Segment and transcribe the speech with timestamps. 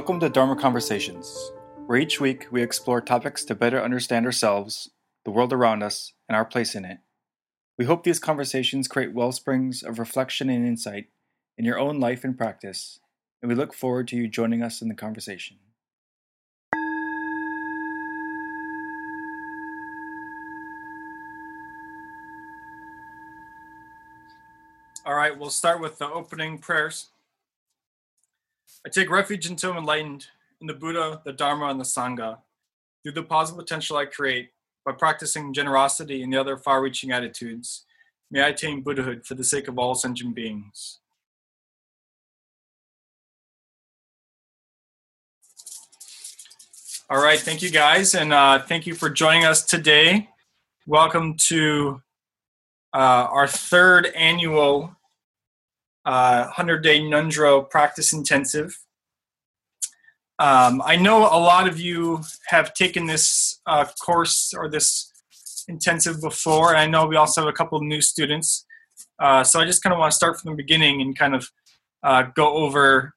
[0.00, 1.52] Welcome to Dharma Conversations,
[1.84, 4.88] where each week we explore topics to better understand ourselves,
[5.26, 7.00] the world around us, and our place in it.
[7.76, 11.08] We hope these conversations create well springs of reflection and insight
[11.58, 12.98] in your own life and practice,
[13.42, 15.58] and we look forward to you joining us in the conversation.
[25.04, 27.10] All right, we'll start with the opening prayers.
[28.86, 30.26] I take refuge until I'm enlightened
[30.62, 32.38] in the Buddha, the Dharma, and the Sangha
[33.02, 34.50] through the positive potential I create
[34.86, 37.84] by practicing generosity and the other far reaching attitudes.
[38.30, 40.98] May I attain Buddhahood for the sake of all sentient beings.
[47.10, 50.30] All right, thank you guys, and uh, thank you for joining us today.
[50.86, 52.00] Welcome to
[52.94, 54.96] uh, our third annual
[56.10, 58.76] uh, 100 day Nundro practice intensive.
[60.40, 65.12] Um, I know a lot of you have taken this uh, course or this
[65.68, 68.66] intensive before, and I know we also have a couple new students.
[69.20, 71.48] Uh, so I just kind of want to start from the beginning and kind of
[72.02, 73.14] uh, go over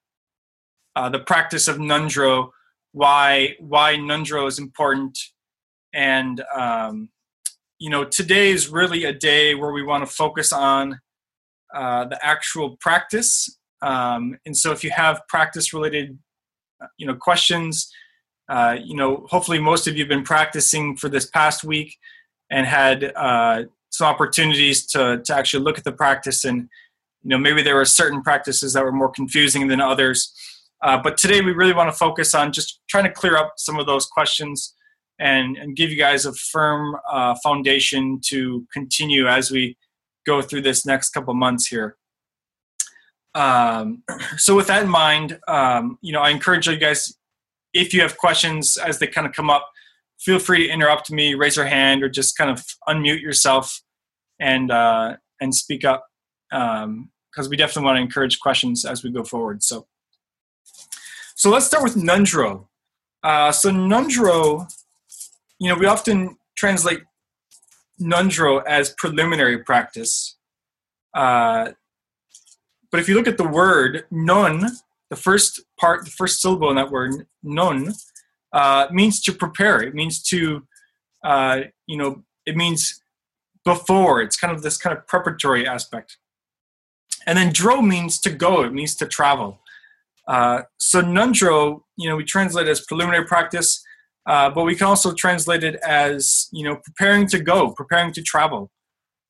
[0.95, 2.49] uh, the practice of Nundro,
[2.91, 5.17] why why Nundro is important,
[5.95, 7.09] and um,
[7.79, 10.99] you know today is really a day where we want to focus on
[11.73, 13.57] uh, the actual practice.
[13.81, 16.17] Um, and so if you have practice related,
[16.81, 17.91] uh, you know, questions,
[18.49, 21.97] uh, you know, hopefully most of you have been practicing for this past week
[22.51, 26.69] and had uh, some opportunities to, to actually look at the practice and,
[27.23, 30.33] you know, maybe there were certain practices that were more confusing than others.
[30.81, 33.79] Uh, but today we really want to focus on just trying to clear up some
[33.79, 34.75] of those questions
[35.19, 39.77] and, and give you guys a firm uh, foundation to continue as we
[40.25, 41.97] go through this next couple months here.
[43.35, 44.03] Um,
[44.37, 47.17] so with that in mind, um, you know, I encourage you guys,
[47.73, 49.69] if you have questions as they kind of come up,
[50.19, 53.81] feel free to interrupt me, raise your hand, or just kind of unmute yourself
[54.39, 56.05] and uh, and speak up
[56.49, 59.63] because um, we definitely want to encourage questions as we go forward.
[59.63, 59.87] So,
[61.35, 62.67] so let's start with Nundro.
[63.23, 64.71] Uh, so Nundro,
[65.59, 66.99] you know, we often translate
[68.01, 70.37] Nundro as preliminary practice.
[71.13, 71.71] Uh,
[72.91, 74.69] but if you look at the word nun,
[75.09, 77.93] the first part, the first syllable in that word, nun,
[78.51, 79.81] uh, means to prepare.
[79.81, 80.67] It means to,
[81.23, 83.01] uh, you know, it means
[83.65, 84.21] before.
[84.21, 86.17] It's kind of this kind of preparatory aspect.
[87.25, 88.63] And then dro means to go.
[88.63, 89.59] It means to travel.
[90.27, 93.83] Uh, so nundro, you know, we translate as preliminary practice.
[94.25, 98.21] Uh, but we can also translate it as you know preparing to go, preparing to
[98.21, 98.71] travel,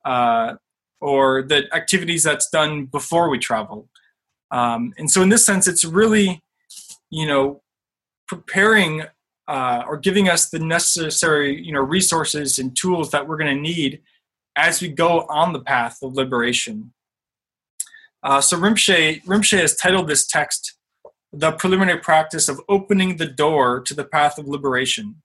[0.06, 0.54] uh,
[1.02, 3.90] or the activities that's done before we travel.
[4.52, 6.42] Um, and so, in this sense, it's really
[7.10, 7.62] you know
[8.28, 9.04] preparing
[9.48, 13.62] uh, or giving us the necessary you know resources and tools that we're going to
[13.62, 14.02] need
[14.56, 16.94] as we go on the path of liberation.
[18.22, 20.73] Uh, so Rinpoche, Rinpoche has titled this text
[21.34, 25.16] the preliminary practice of opening the door to the path of liberation.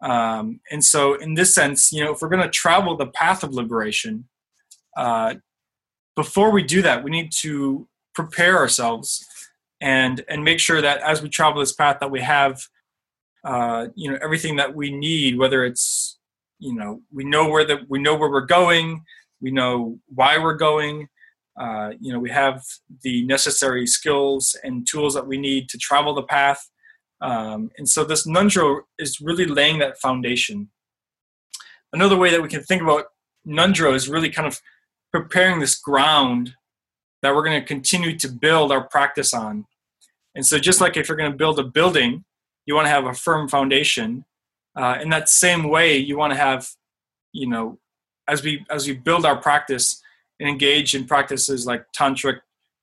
[0.00, 3.44] Um, and so, in this sense, you know, if we're going to travel the path
[3.44, 4.28] of liberation,
[4.96, 5.34] uh,
[6.16, 9.24] before we do that, we need to prepare ourselves
[9.80, 12.62] and and make sure that as we travel this path, that we have,
[13.44, 15.38] uh, you know, everything that we need.
[15.38, 16.18] Whether it's,
[16.58, 19.02] you know, we know where the we know where we're going,
[19.40, 21.08] we know why we're going,
[21.58, 22.62] uh, you know, we have
[23.02, 26.68] the necessary skills and tools that we need to travel the path.
[27.20, 30.70] Um, and so this Nundro is really laying that foundation.
[31.92, 33.06] Another way that we can think about
[33.46, 34.60] Nundro is really kind of
[35.12, 36.54] preparing this ground
[37.22, 39.64] that we're going to continue to build our practice on.
[40.34, 42.24] And so just like if you're going to build a building,
[42.66, 44.24] you want to have a firm foundation.
[44.76, 46.68] Uh, in that same way, you want to have,
[47.32, 47.78] you know,
[48.26, 50.02] as we as we build our practice,
[50.40, 52.40] and engage in practices like tantric,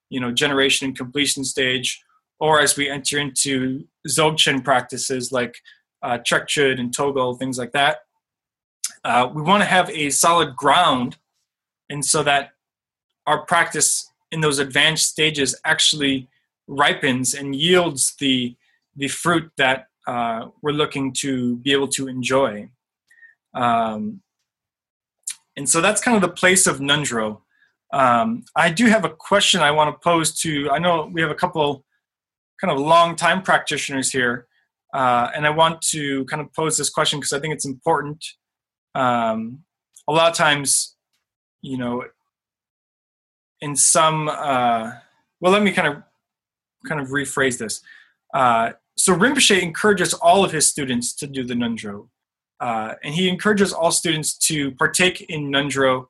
[0.09, 2.01] you know, generation and completion stage,
[2.39, 5.55] or as we enter into Dzogchen practices like
[6.03, 7.99] uh, Trekchö and Togel, things like that.
[9.03, 11.17] Uh, we want to have a solid ground,
[11.89, 12.51] and so that
[13.27, 16.27] our practice in those advanced stages actually
[16.67, 18.55] ripens and yields the
[18.95, 22.69] the fruit that uh, we're looking to be able to enjoy.
[23.53, 24.21] Um,
[25.57, 27.41] and so that's kind of the place of Nundro.
[27.93, 30.69] Um, I do have a question I want to pose to.
[30.71, 31.85] I know we have a couple
[32.59, 34.47] kind of long time practitioners here,
[34.93, 38.25] uh, and I want to kind of pose this question because I think it's important.
[38.95, 39.63] Um,
[40.07, 40.95] a lot of times,
[41.61, 42.05] you know,
[43.59, 44.91] in some, uh,
[45.39, 46.03] well, let me kind of
[46.87, 47.81] kind of rephrase this.
[48.33, 52.07] Uh, so Rinpoche encourages all of his students to do the Nundro.
[52.61, 56.05] Uh, and he encourages all students to partake in Nundro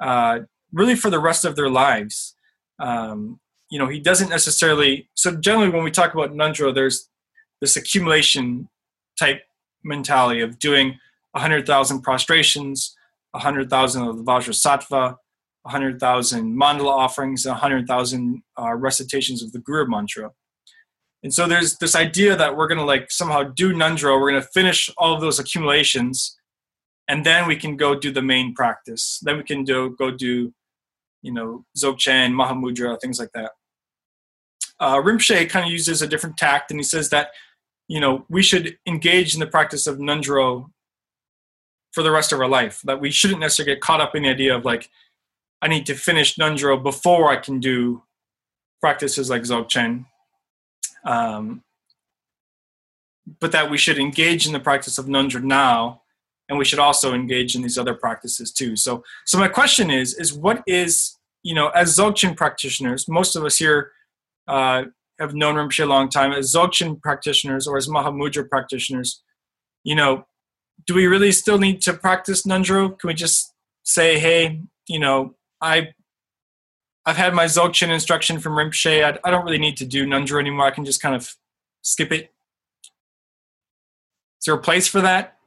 [0.00, 0.40] uh,
[0.70, 2.34] really for the rest of their lives.
[2.78, 3.40] Um,
[3.70, 7.08] you know, he doesn't necessarily, so generally when we talk about Nundro, there's
[7.62, 8.68] this accumulation
[9.18, 9.42] type
[9.82, 10.98] mentality of doing
[11.32, 12.94] 100,000 prostrations,
[13.30, 15.16] 100,000 of the Vajrasattva,
[15.62, 20.30] 100,000 mandala offerings, and 100,000 uh, recitations of the Guru mantra.
[21.26, 24.40] And so there's this idea that we're going to like somehow do Nundro, we're going
[24.40, 26.38] to finish all of those accumulations,
[27.08, 29.18] and then we can go do the main practice.
[29.24, 30.54] Then we can do go do,
[31.22, 33.50] you know, Dzogchen, Mahamudra, things like that.
[34.78, 37.30] Uh, Rinpoche kind of uses a different tact, and he says that,
[37.88, 40.70] you know, we should engage in the practice of Nundro
[41.90, 42.82] for the rest of our life.
[42.84, 44.90] That we shouldn't necessarily get caught up in the idea of like,
[45.60, 48.04] I need to finish Nundro before I can do
[48.80, 50.04] practices like Dzogchen.
[51.06, 51.62] Um,
[53.40, 56.02] but that we should engage in the practice of Nundro now,
[56.48, 58.76] and we should also engage in these other practices too.
[58.76, 61.16] So, so my question is, is what is
[61.46, 63.92] you know, as Dzogchen practitioners, most of us here
[64.48, 64.82] uh,
[65.20, 66.32] have known Rinpoche a long time.
[66.32, 69.22] As Dzogchen practitioners or as Mahamudra practitioners,
[69.84, 70.26] you know,
[70.88, 72.98] do we really still need to practice Nundro?
[72.98, 73.54] Can we just
[73.84, 75.94] say, hey, you know, I
[77.06, 79.04] I've had my Dzogchen instruction from Rinpoche.
[79.04, 80.66] I, I don't really need to do Nundro anymore.
[80.66, 81.32] I can just kind of
[81.82, 82.32] skip it.
[84.40, 85.38] Is there a place for that?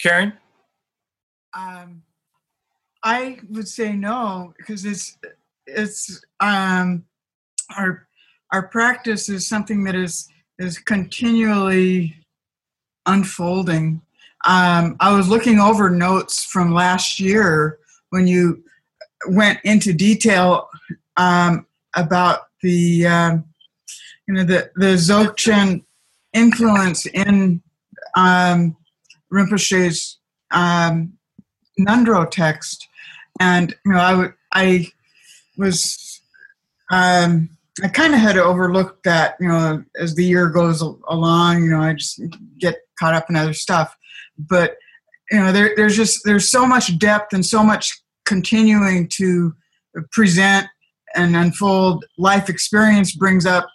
[0.00, 0.34] Karen?
[1.52, 2.02] Um,
[3.02, 5.18] I would say no because it's
[5.66, 7.04] it's um,
[7.76, 8.06] our
[8.52, 10.28] our practice is something that is
[10.58, 12.16] is continually
[13.06, 14.02] unfolding.
[14.46, 17.78] Um, I was looking over notes from last year
[18.10, 18.62] when you
[19.28, 20.68] went into detail
[21.16, 21.66] um,
[21.96, 23.44] about the um,
[24.28, 25.84] you know the the Dzogchen
[26.32, 27.60] influence in
[28.16, 28.76] um,
[29.32, 30.18] Rinpoche's
[30.52, 31.12] um,
[31.80, 32.86] Nundro text,
[33.40, 34.86] and you know I, w- I
[35.58, 36.20] was
[36.92, 37.50] um,
[37.82, 41.80] I kind of had overlooked that you know as the year goes along you know
[41.80, 42.20] I just
[42.60, 43.96] get caught up in other stuff
[44.38, 44.76] but
[45.30, 47.92] you know there, there's just there's so much depth and so much
[48.24, 49.54] continuing to
[50.12, 50.66] present
[51.14, 53.66] and unfold life experience brings up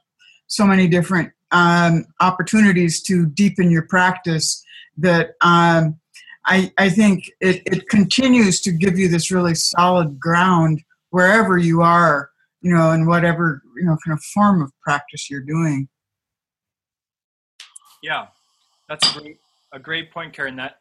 [0.48, 4.64] so many different um, opportunities to deepen your practice
[4.98, 5.98] that um,
[6.46, 11.82] I, I think it, it continues to give you this really solid ground wherever you
[11.82, 12.30] are,
[12.62, 15.88] you know, in whatever, you know, kind of form of practice you're doing.
[18.02, 18.28] Yeah,
[18.90, 19.38] that's a great,
[19.74, 20.80] a great point, Karen, that,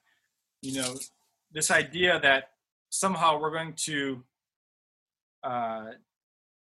[0.62, 0.96] you know,
[1.52, 2.50] this idea that
[2.90, 4.22] somehow we're going to,
[5.42, 5.90] uh,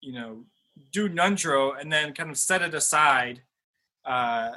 [0.00, 0.44] you know,
[0.93, 3.43] do Nundro and then kind of set it aside
[4.05, 4.53] uh,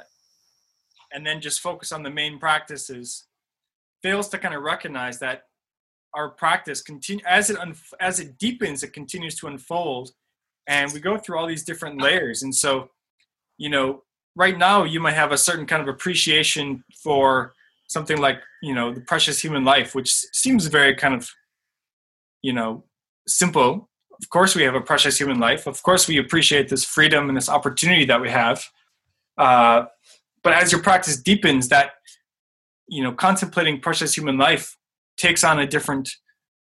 [1.12, 3.26] and then just focus on the main practices
[4.02, 5.44] fails to kind of recognize that
[6.14, 10.12] our practice continue as it unf- as it deepens it continues to unfold
[10.66, 12.42] and we go through all these different layers.
[12.42, 12.90] And so
[13.58, 14.02] you know
[14.36, 17.54] right now you might have a certain kind of appreciation for
[17.88, 21.28] something like you know the precious human life which seems very kind of
[22.42, 22.84] you know
[23.26, 23.88] simple.
[24.20, 25.66] Of course we have a precious human life.
[25.66, 28.64] Of course we appreciate this freedom and this opportunity that we have.
[29.36, 29.86] Uh,
[30.42, 31.92] but as your practice deepens that
[32.88, 34.76] you know contemplating precious human life
[35.16, 36.08] takes on a different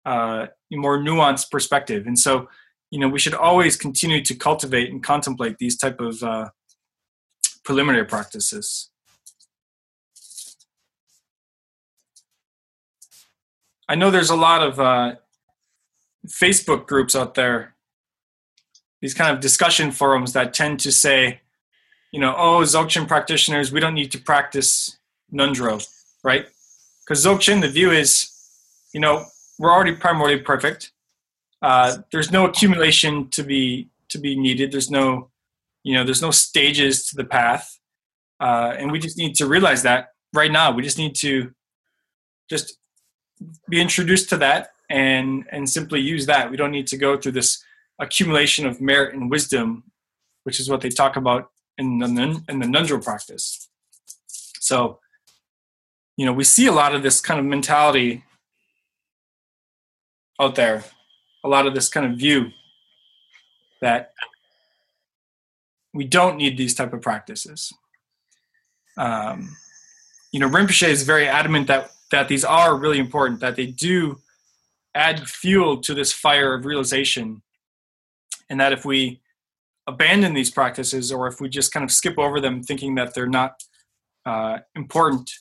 [0.06, 2.08] uh, more nuanced perspective.
[2.08, 2.48] And so
[2.90, 6.50] you know we should always continue to cultivate and contemplate these type of uh,
[7.66, 8.90] preliminary practices
[13.90, 15.16] i know there's a lot of uh,
[16.28, 17.76] facebook groups out there
[19.02, 21.42] these kind of discussion forums that tend to say
[22.14, 24.98] you know oh dzogchen practitioners we don't need to practice
[25.34, 25.86] nundro
[26.26, 26.48] right?
[27.06, 28.30] Because Dzogchen, the view is,
[28.94, 29.24] you know,
[29.60, 30.92] we're already primordially perfect.
[31.62, 34.72] Uh, there's no accumulation to be to be needed.
[34.72, 35.30] There's no,
[35.86, 37.80] you know, there's no stages to the path,
[38.40, 40.72] uh, and we just need to realize that right now.
[40.72, 41.52] We just need to
[42.50, 42.78] just
[43.70, 46.50] be introduced to that and and simply use that.
[46.52, 47.64] We don't need to go through this
[48.00, 49.84] accumulation of merit and wisdom,
[50.44, 53.70] which is what they talk about in the in the Nundro practice.
[54.60, 55.00] So
[56.18, 58.24] you know we see a lot of this kind of mentality
[60.42, 60.84] out there
[61.46, 62.50] a lot of this kind of view
[63.82, 64.14] that
[65.96, 67.74] we don't need these type of practices.
[68.98, 69.50] Um,
[70.36, 74.20] you know rinpoche is very adamant that that these are really important that they do
[74.94, 77.42] add fuel to this fire of realization
[78.50, 79.22] and that if we
[79.88, 83.28] abandon these practices or if we just kind of skip over them thinking that they're
[83.42, 83.64] not
[84.26, 85.32] uh, important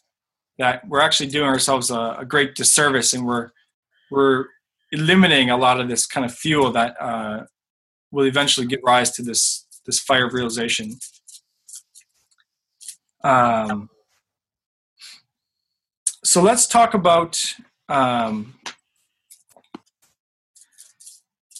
[0.59, 3.51] that we're actually doing ourselves a, a, great disservice and we're
[4.13, 4.45] we're
[4.93, 7.43] eliminating a lot of this kind of fuel that uh,
[8.13, 10.93] will eventually give rise to this this fire of realization
[13.23, 13.89] um,
[16.23, 17.43] so let's talk about
[17.89, 18.55] um,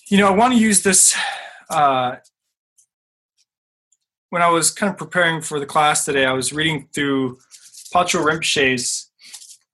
[0.09, 1.17] you know i want to use this
[1.71, 2.17] uh,
[4.35, 7.39] when I was kind of preparing for the class today, I was reading through
[7.93, 9.09] Patrul Rinpoche's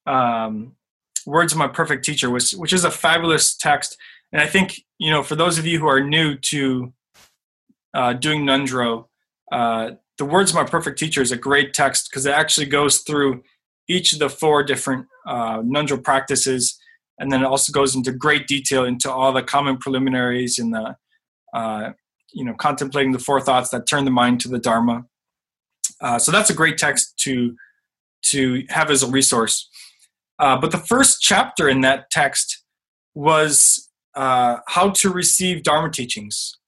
[0.07, 0.77] um,
[1.25, 3.97] "Words of My Perfect Teacher," which which is a fabulous text.
[4.33, 6.93] And I think you know, for those of you who are new to
[7.95, 9.07] uh, doing Nundro.
[9.53, 12.99] uh, the "Words of My Perfect Teacher" is a great text because it actually goes
[12.99, 13.43] through
[13.89, 16.79] each of the four different uh, Ngondro practices,
[17.19, 20.97] and then it also goes into great detail into all the common preliminaries and the
[21.55, 21.93] uh,
[22.33, 25.05] you know contemplating the four thoughts that turn the mind to the dharma
[26.01, 27.57] uh, so that's a great text to
[28.23, 29.69] to have as a resource
[30.39, 32.63] uh, but the first chapter in that text
[33.15, 36.60] was how to receive dharma teachings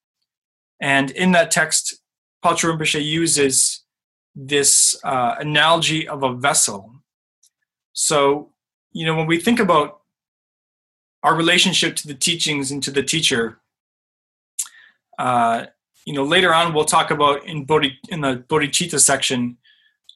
[0.83, 2.03] and in that text
[2.43, 3.85] Patrul Rinpoche uses
[4.35, 6.93] this uh, analogy of a vessel
[7.95, 8.51] so
[8.93, 10.01] you know when we think about
[11.23, 13.63] our relationship to the teachings and to the teacher
[15.19, 15.67] uh,
[16.05, 19.57] you know, later on we'll talk about in Bodhi, in the bodhicitta section,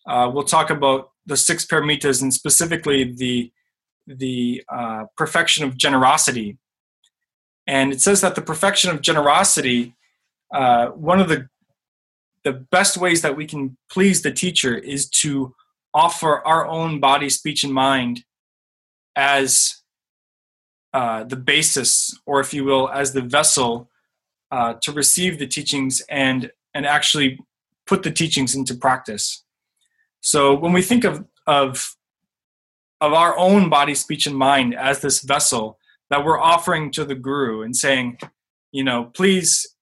[0.09, 3.53] uh, we'll talk about the six paramitas and specifically the
[4.09, 6.59] the uh, perfection of generosity.
[7.67, 9.97] And it says that the perfection of generosity,
[10.53, 11.49] uh, one of the
[12.45, 15.53] the best ways that we can please the teacher is to
[15.93, 18.25] offer our own body, speech, and mind
[19.17, 19.83] as
[20.93, 23.91] uh, the basis, or if you will, as the vessel
[24.53, 27.41] uh, to receive the teachings and and actually
[27.87, 29.43] put the teachings into practice.
[30.21, 31.97] So when we think of of
[33.01, 35.79] of our own body, speech, and mind as this vessel
[36.11, 38.19] that we're offering to the guru and saying,
[38.73, 39.76] you know, please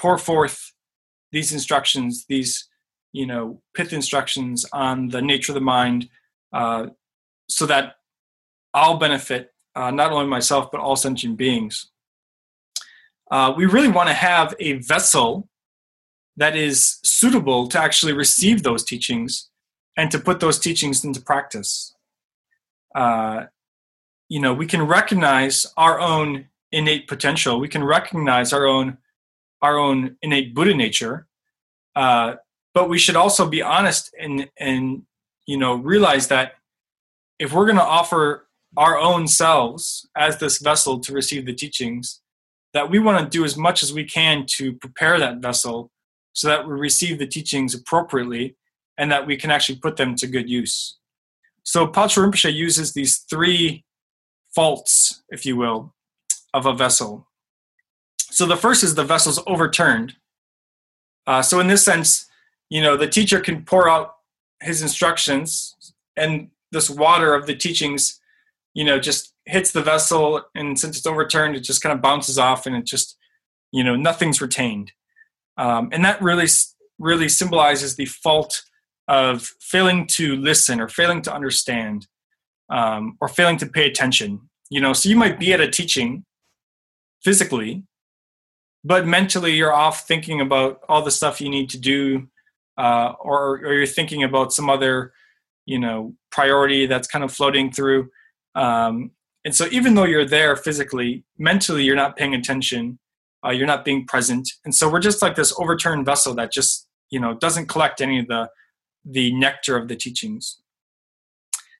[0.00, 0.72] pour forth
[1.32, 2.68] these instructions, these
[3.12, 6.08] you know pith instructions on the nature of the mind,
[6.52, 6.86] uh,
[7.48, 7.96] so that
[8.74, 11.90] I'll benefit uh, not only myself but all sentient beings
[13.30, 15.48] uh, we really want to have a vessel
[16.36, 19.50] that is suitable to actually receive those teachings
[19.96, 21.94] and to put those teachings into practice.
[22.94, 23.44] Uh,
[24.28, 27.60] you know, we can recognize our own innate potential.
[27.60, 28.98] We can recognize our own
[29.62, 31.26] our own innate Buddha nature,
[31.96, 32.34] uh,
[32.74, 35.02] but we should also be honest and and
[35.46, 36.54] you know realize that
[37.38, 42.20] if we're going to offer our own selves as this vessel to receive the teachings,
[42.72, 45.90] that we want to do as much as we can to prepare that vessel
[46.32, 48.56] so that we receive the teachings appropriately
[48.96, 50.98] and that we can actually put them to good use.
[51.62, 53.84] So Patrul Rinpoche uses these three
[54.54, 55.94] faults, if you will,
[56.54, 57.26] of a vessel.
[58.30, 60.14] So the first is the vessel's overturned.
[61.26, 62.26] Uh, so in this sense,
[62.68, 64.14] you know, the teacher can pour out
[64.62, 68.20] his instructions and this water of the teachings,
[68.74, 72.38] you know, just hits the vessel, and since it's overturned, it just kind of bounces
[72.38, 73.16] off, and it just,
[73.72, 74.92] you know, nothing's retained.
[75.56, 76.46] Um, and that really,
[76.98, 78.62] really symbolizes the fault
[79.08, 82.06] of failing to listen or failing to understand
[82.70, 84.48] um, or failing to pay attention.
[84.70, 86.24] You know, so you might be at a teaching
[87.22, 87.82] physically,
[88.84, 92.28] but mentally you're off thinking about all the stuff you need to do,
[92.78, 95.12] uh, or, or you're thinking about some other,
[95.66, 98.10] you know, priority that's kind of floating through.
[98.54, 99.12] Um,
[99.44, 102.98] and so even though you're there physically mentally you're not paying attention
[103.44, 106.86] uh, you're not being present and so we're just like this overturned vessel that just
[107.10, 108.48] you know doesn't collect any of the
[109.04, 110.60] the nectar of the teachings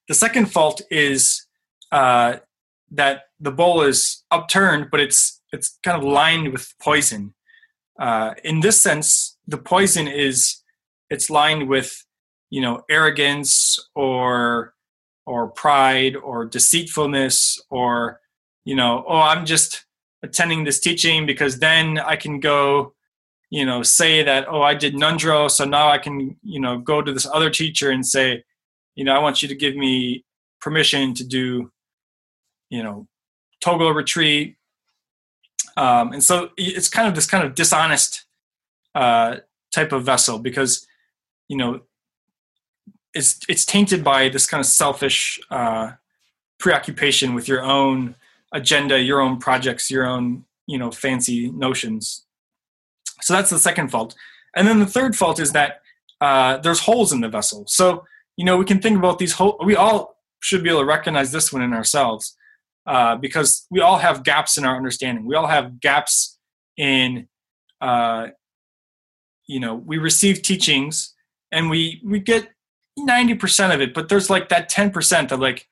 [0.07, 1.47] the second fault is
[1.91, 2.37] uh,
[2.89, 7.33] that the bowl is upturned but it's it's kind of lined with poison.
[7.99, 10.63] Uh, in this sense the poison is
[11.09, 12.03] it's lined with
[12.49, 14.73] you know arrogance or
[15.25, 18.19] or pride or deceitfulness or
[18.65, 19.85] you know oh i'm just
[20.23, 22.93] attending this teaching because then i can go
[23.49, 27.01] you know say that oh i did nundro so now i can you know go
[27.01, 28.43] to this other teacher and say
[28.95, 30.23] you know i want you to give me
[30.59, 31.71] permission to do
[32.69, 33.07] you know
[33.59, 34.55] togo retreat
[35.77, 38.25] um, and so it's kind of this kind of dishonest
[38.95, 39.37] uh,
[39.73, 40.85] type of vessel because
[41.47, 41.81] you know
[43.13, 45.91] it's it's tainted by this kind of selfish uh,
[46.59, 48.15] preoccupation with your own
[48.53, 52.25] agenda, your own projects, your own you know fancy notions.
[53.21, 54.15] So that's the second fault.
[54.55, 55.81] And then the third fault is that
[56.19, 57.63] uh, there's holes in the vessel.
[57.67, 59.61] So, you know, we can think about these holes.
[59.63, 62.35] We all should be able to recognize this one in ourselves
[62.85, 65.25] uh, because we all have gaps in our understanding.
[65.25, 66.37] We all have gaps
[66.77, 67.27] in,
[67.79, 68.27] uh,
[69.47, 71.13] you know, we receive teachings
[71.51, 72.49] and we we get
[72.99, 75.67] 90% of it, but there's like that 10% that like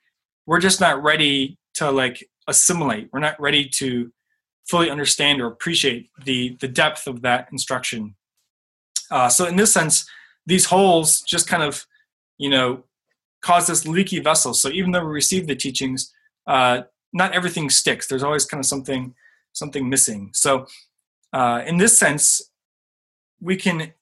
[0.46, 3.10] we're just not ready to like assimilate.
[3.12, 4.12] We're not ready to
[4.68, 8.16] fully understand or appreciate the the depth of that instruction.
[9.12, 10.08] Uh, so in this sense,
[10.46, 11.86] these holes just kind of,
[12.38, 12.84] you know,
[13.42, 14.54] cause this leaky vessel.
[14.54, 16.14] So even though we receive the teachings,
[16.48, 16.82] uh,
[17.14, 18.08] not everything sticks.
[18.08, 19.16] There's always kind of something
[19.54, 20.32] something missing.
[20.34, 20.68] So
[21.34, 22.52] uh, in this sense,
[23.42, 23.94] we can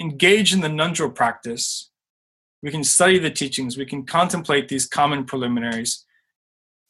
[0.00, 1.90] engage in the nundro practice.
[2.62, 3.76] We can study the teachings.
[3.76, 6.04] We can contemplate these common preliminaries.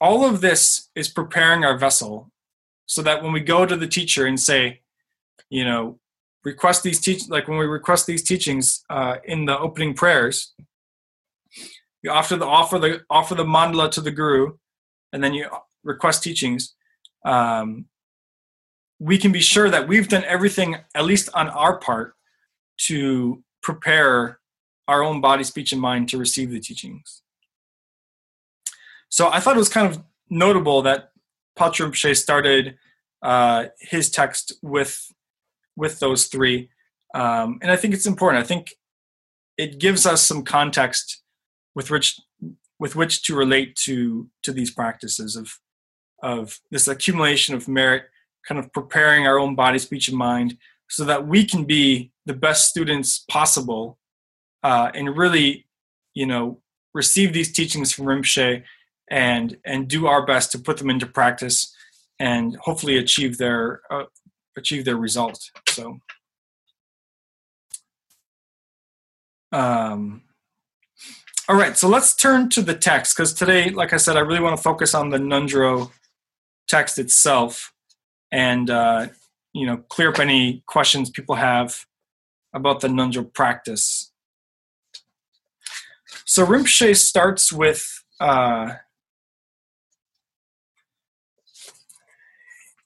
[0.01, 2.31] All of this is preparing our vessel
[2.87, 4.81] so that when we go to the teacher and say,
[5.49, 5.99] you know,
[6.45, 10.53] request these teach like when we request these teachings uh, in the opening prayers,
[12.03, 14.57] you offer the offer the offer the mandala to the guru,
[15.13, 15.49] and then you
[15.85, 16.75] request teachings.
[17.25, 17.87] Um,
[18.99, 22.15] we can be sure that we've done everything, at least on our part,
[22.87, 24.39] to prepare
[24.89, 27.23] our own body, speech, and mind to receive the teachings.
[29.09, 31.11] So I thought it was kind of notable that
[31.57, 32.79] Patrul Rinpoche started
[33.23, 35.13] uh, his text with
[35.77, 36.69] with those three,
[37.15, 38.45] um, and I think it's important.
[38.45, 38.75] I think
[39.57, 41.23] it gives us some context
[41.75, 42.21] with which
[42.83, 45.57] with which to relate to to these practices of
[46.21, 48.07] of this accumulation of merit,
[48.47, 50.59] kind of preparing our own body, speech, and mind,
[50.89, 53.99] so that we can be the best students possible,
[54.65, 55.65] uh, and really,
[56.15, 56.61] you know,
[56.93, 58.65] receive these teachings from Rinpoche
[59.09, 61.73] and and do our best to put them into practice
[62.19, 64.07] and hopefully achieve their uh,
[64.57, 66.01] achieve their result so.
[69.53, 70.23] Um,
[71.53, 74.41] all right so let's turn to the text because today like i said i really
[74.41, 75.91] want to focus on the nundro
[76.67, 77.75] text itself
[78.31, 79.07] and uh,
[79.53, 81.85] you know clear up any questions people have
[82.55, 84.11] about the nundro practice.
[86.25, 88.75] So rinpoche starts with uh,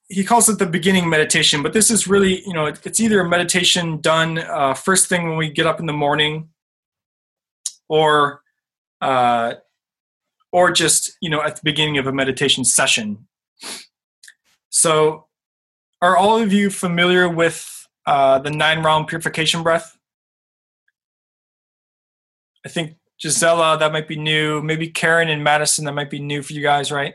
[0.09, 3.29] he calls it the beginning meditation, but this is really, you know, it's either a
[3.29, 6.49] meditation done uh, first thing when we get up in the morning,
[7.89, 8.41] or,
[9.07, 9.55] uh,
[10.53, 13.27] or just you know at the beginning of a meditation session.
[14.69, 15.27] So,
[16.03, 19.97] are all of you familiar with uh, the nine round purification breath?
[22.65, 24.61] I think Gisela, that might be new.
[24.61, 27.15] Maybe Karen and Madison, that might be new for you guys, right?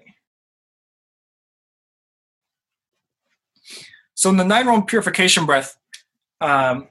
[4.15, 5.77] So in the nine round purification breath,
[6.39, 6.87] um,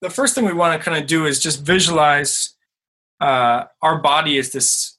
[0.00, 2.54] the first thing we want to kind of do is just visualize
[3.24, 4.98] uh, our body is this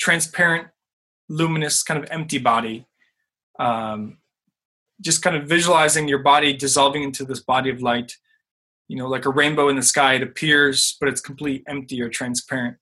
[0.00, 0.66] transparent,
[1.28, 2.86] luminous, kind of empty body.
[3.60, 4.18] Um,
[5.00, 8.16] just kind of visualizing your body dissolving into this body of light.
[8.88, 12.08] You know, like a rainbow in the sky, it appears, but it's completely empty or
[12.08, 12.78] transparent.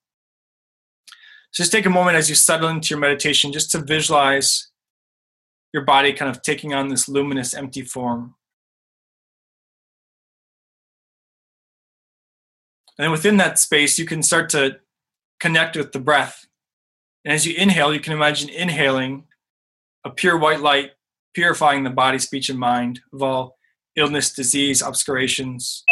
[1.51, 4.71] So just take a moment as you settle into your meditation just to visualize
[5.75, 8.35] your body kind of taking on this luminous empty form.
[12.99, 14.79] And within that space, you can start to
[15.41, 16.47] connect with the breath.
[17.25, 19.25] And as you inhale, you can imagine inhaling
[20.05, 20.93] a pure white light,
[21.35, 23.59] purifying the body, speech, and mind of all
[23.97, 25.85] illness, disease, obscurations.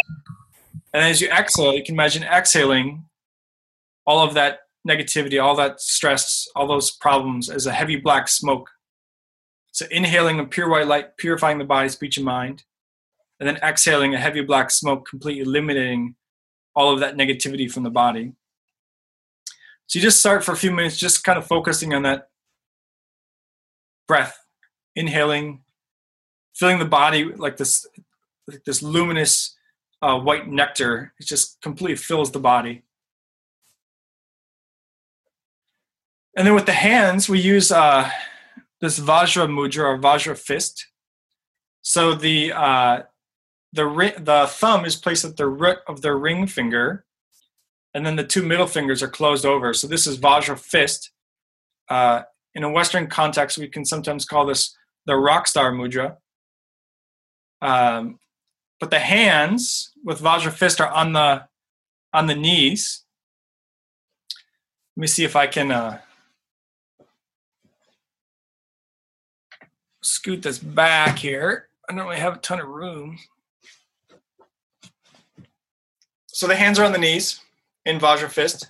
[0.93, 3.05] And as you exhale, you can imagine exhaling
[4.07, 8.69] all of that negativity, all that stress, all those problems as a heavy black smoke
[9.73, 12.65] so inhaling a pure white light, purifying the body, speech, and mind,
[13.41, 16.15] and then exhaling a heavy black smoke, completely eliminating
[16.75, 18.33] all of that negativity from the body.
[19.87, 22.29] So you just start for a few minutes, just kind of focusing on that
[24.09, 24.39] breath,
[24.97, 25.63] inhaling,
[26.55, 27.87] filling the body like this,
[28.49, 29.57] like this luminous
[30.01, 31.13] uh, white nectar.
[31.21, 32.85] It just completely fills the body.
[36.37, 38.09] And then with the hands, we use uh,
[38.81, 40.87] this Vajra mudra or Vajra fist.
[41.83, 43.03] So the uh,
[43.73, 47.05] the the thumb is placed at the root of the ring finger,
[47.95, 49.73] and then the two middle fingers are closed over.
[49.75, 51.11] So this is Vajra fist.
[51.89, 52.23] Uh,
[52.55, 56.17] in a Western context, we can sometimes call this the rock star mudra.
[57.61, 58.19] Um,
[58.79, 61.45] but the hands with Vajra fist are on the
[62.13, 63.05] on the knees.
[64.97, 66.01] Let me see if I can uh,
[70.03, 71.69] scoot this back here.
[71.89, 73.19] I don't really have a ton of room.
[76.43, 77.41] So the hands are on the knees
[77.87, 78.67] in Vajra fist.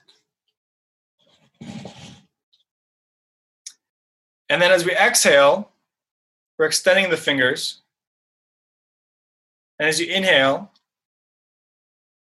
[4.51, 5.71] And then as we exhale,
[6.59, 7.81] we're extending the fingers.
[9.79, 10.71] And as you inhale,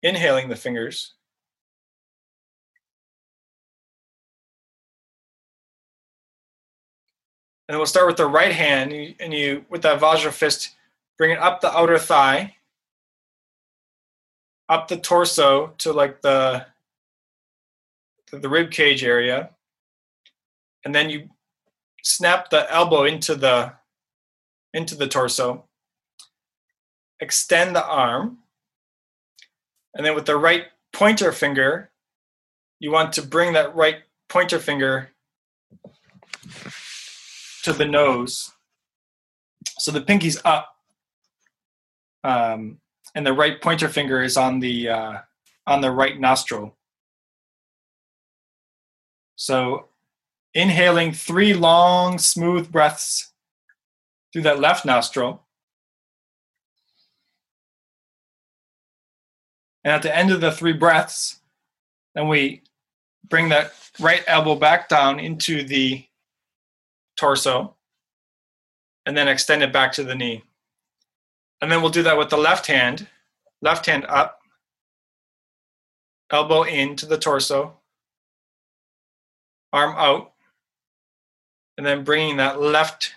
[0.02, 1.14] inhaling the fingers.
[7.66, 10.76] And then we'll start with the right hand, and you, with that Vajra fist,
[11.16, 12.56] bring it up the outer thigh,
[14.68, 16.66] up the torso to like the
[18.30, 19.50] the rib cage area,
[20.84, 21.30] and then you
[22.02, 23.72] snap the elbow into the
[24.74, 25.64] into the torso.
[27.20, 28.38] Extend the arm,
[29.94, 31.90] and then with the right pointer finger,
[32.78, 35.10] you want to bring that right pointer finger
[37.62, 38.52] to the nose.
[39.78, 40.76] So the pinky's up,
[42.24, 42.78] um,
[43.18, 45.18] and the right pointer finger is on the uh,
[45.66, 46.76] on the right nostril.
[49.34, 49.88] So
[50.54, 53.32] inhaling three long, smooth breaths
[54.32, 55.42] through that left nostril.
[59.82, 61.40] And at the end of the three breaths,
[62.14, 62.62] then we
[63.28, 66.04] bring that right elbow back down into the
[67.16, 67.74] torso
[69.06, 70.44] and then extend it back to the knee.
[71.60, 73.08] And then we'll do that with the left hand.
[73.60, 74.38] Left hand up,
[76.30, 77.76] elbow into the torso,
[79.72, 80.32] arm out,
[81.76, 83.14] and then bringing that left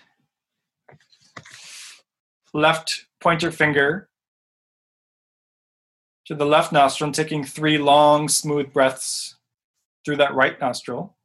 [2.52, 4.08] left pointer finger
[6.26, 9.36] to the left nostril and taking three long smooth breaths
[10.04, 11.16] through that right nostril.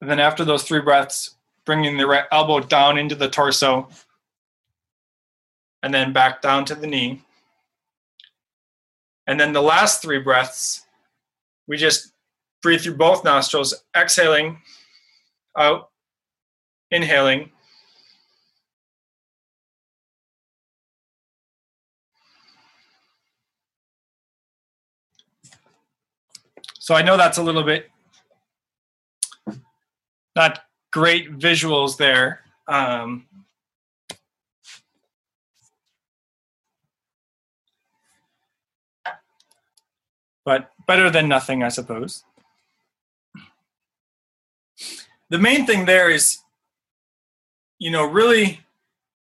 [0.00, 1.34] And then after those three breaths,
[1.64, 3.88] bringing the right elbow down into the torso
[5.82, 7.22] and then back down to the knee.
[9.26, 10.86] And then the last three breaths,
[11.66, 12.12] we just
[12.62, 14.62] breathe through both nostrils, exhaling
[15.56, 15.90] out,
[16.90, 17.50] inhaling.
[26.78, 27.90] So I know that's a little bit
[30.38, 30.60] not
[30.92, 32.40] great visuals there.
[32.68, 33.26] Um,
[40.44, 42.22] but better than nothing, I suppose.
[45.28, 46.38] The main thing there is,
[47.80, 48.60] you know, really,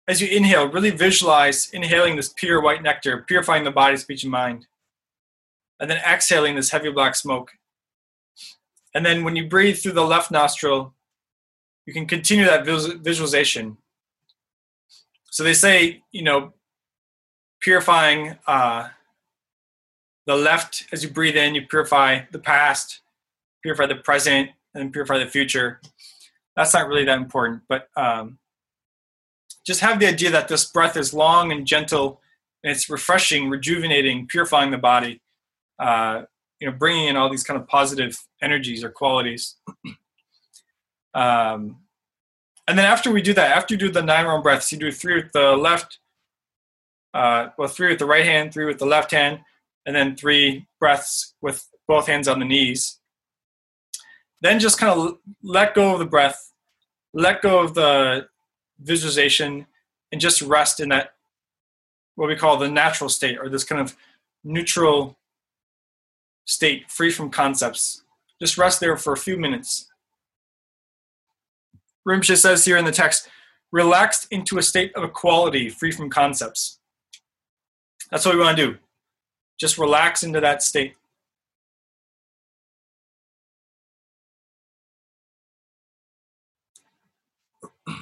[0.08, 4.32] as you inhale, really visualize inhaling this pure white nectar, purifying the body, speech, and
[4.32, 4.65] mind.
[5.80, 7.52] And then exhaling this heavy black smoke.
[8.93, 10.93] And then when you breathe through the left nostril,
[11.92, 13.76] you can continue that visualization.
[15.30, 16.54] So they say, you know,
[17.60, 18.88] purifying uh,
[20.26, 23.02] the left as you breathe in, you purify the past,
[23.62, 25.82] purify the present, and purify the future.
[26.56, 28.40] That's not really that important, but um,
[29.66, 32.22] just have the idea that this breath is long and gentle,
[32.64, 35.22] and it's refreshing, rejuvenating, purifying the body.
[35.78, 36.22] Uh,
[36.62, 39.58] you know, bringing in all these kind of positive energies or qualities.
[41.13, 41.78] Um,
[42.67, 44.91] and then after we do that, after you do the nine round breaths, you do
[44.91, 46.00] three with the left,
[47.13, 49.39] uh, well, three with the right hand, three with the left hand,
[49.86, 53.00] and then three breaths with both hands on the knees.
[54.41, 56.54] Then just kind of let go of the breath,
[57.13, 58.28] let go of the
[58.80, 59.67] visualization,
[60.12, 61.13] and just rest in that
[62.15, 63.95] what we call the natural state or this kind of
[64.43, 65.17] neutral
[66.45, 68.04] state, free from concepts.
[68.39, 69.91] Just rest there for a few minutes.
[72.08, 73.30] Rinpoche says here in the text,
[73.72, 76.80] relaxed into a state of equality, free from concepts.
[78.10, 78.78] That's what we want to do.
[79.60, 80.96] Just relax into that state.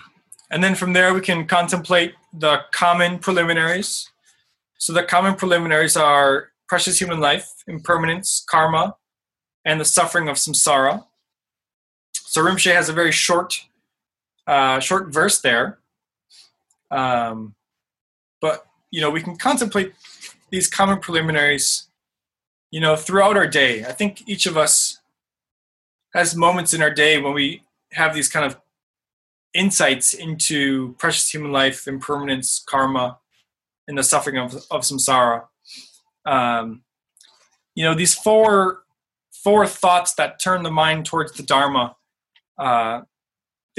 [0.51, 4.09] And then from there, we can contemplate the common preliminaries.
[4.79, 8.95] So, the common preliminaries are precious human life, impermanence, karma,
[9.63, 11.05] and the suffering of samsara.
[12.15, 13.68] So, Rinpoche has a very short
[14.49, 15.77] uh, short verse there.
[16.89, 17.53] Um,
[18.41, 19.93] but you know, we can contemplate
[20.49, 21.88] these common preliminaries,
[22.71, 23.85] you know, throughout our day.
[23.85, 24.99] I think each of us
[26.15, 28.59] has moments in our day when we have these kind of
[29.53, 33.19] insights into precious human life, impermanence, karma,
[33.88, 35.43] and the suffering of, of samsara.
[36.25, 36.81] Um,
[37.75, 38.83] you know, these four
[39.31, 41.95] four thoughts that turn the mind towards the Dharma
[42.57, 43.01] uh,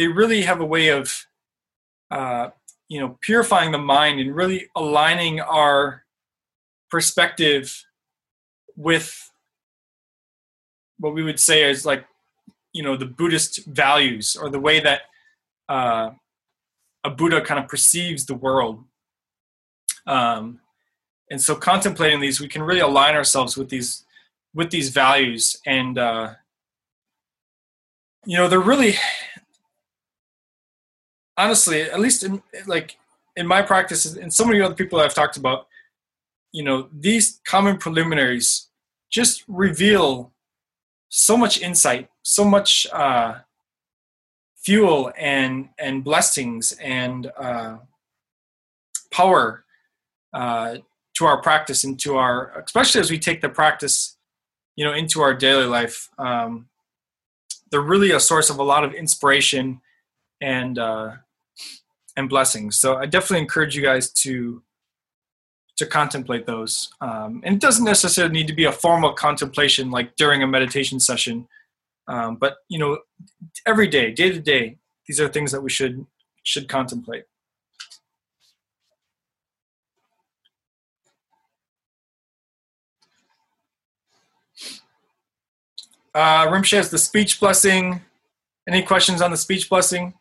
[0.01, 1.27] they really have a way of
[2.11, 2.49] uh,
[2.89, 6.05] you know purifying the mind and really aligning our
[6.91, 7.85] perspective
[8.77, 9.31] with
[10.99, 12.07] what we would say is like
[12.73, 15.03] you know the buddhist values or the way that
[15.69, 16.09] uh,
[17.05, 18.83] a buddha kind of perceives the world.
[20.07, 20.61] Um,
[21.31, 24.07] and so contemplating these we can really align ourselves with these
[24.55, 26.33] with these values and uh,
[28.25, 28.95] you know they're really
[31.41, 32.99] honestly at least in like
[33.37, 35.67] in my practice and so many other people i've talked about
[36.53, 38.69] you know these common preliminaries
[39.11, 40.33] just reveal
[41.09, 43.39] so much insight so much uh,
[44.57, 47.79] fuel and and blessings and uh,
[49.11, 49.65] power
[50.35, 50.77] uh,
[51.15, 54.17] to our practice and to our especially as we take the practice
[54.77, 56.69] you know into our daily life um,
[57.71, 59.81] they're really a source of a lot of inspiration
[60.41, 61.13] and uh,
[62.17, 64.63] and blessings so i definitely encourage you guys to
[65.77, 70.15] to contemplate those um, and it doesn't necessarily need to be a formal contemplation like
[70.17, 71.49] during a meditation session
[72.09, 72.99] um, but you know
[73.67, 76.07] every day day to day these are things that we should
[76.43, 77.25] should contemplate
[86.15, 88.01] Uh, Rinpoche has the speech blessing.
[88.69, 90.15] Any questions on the speech blessing?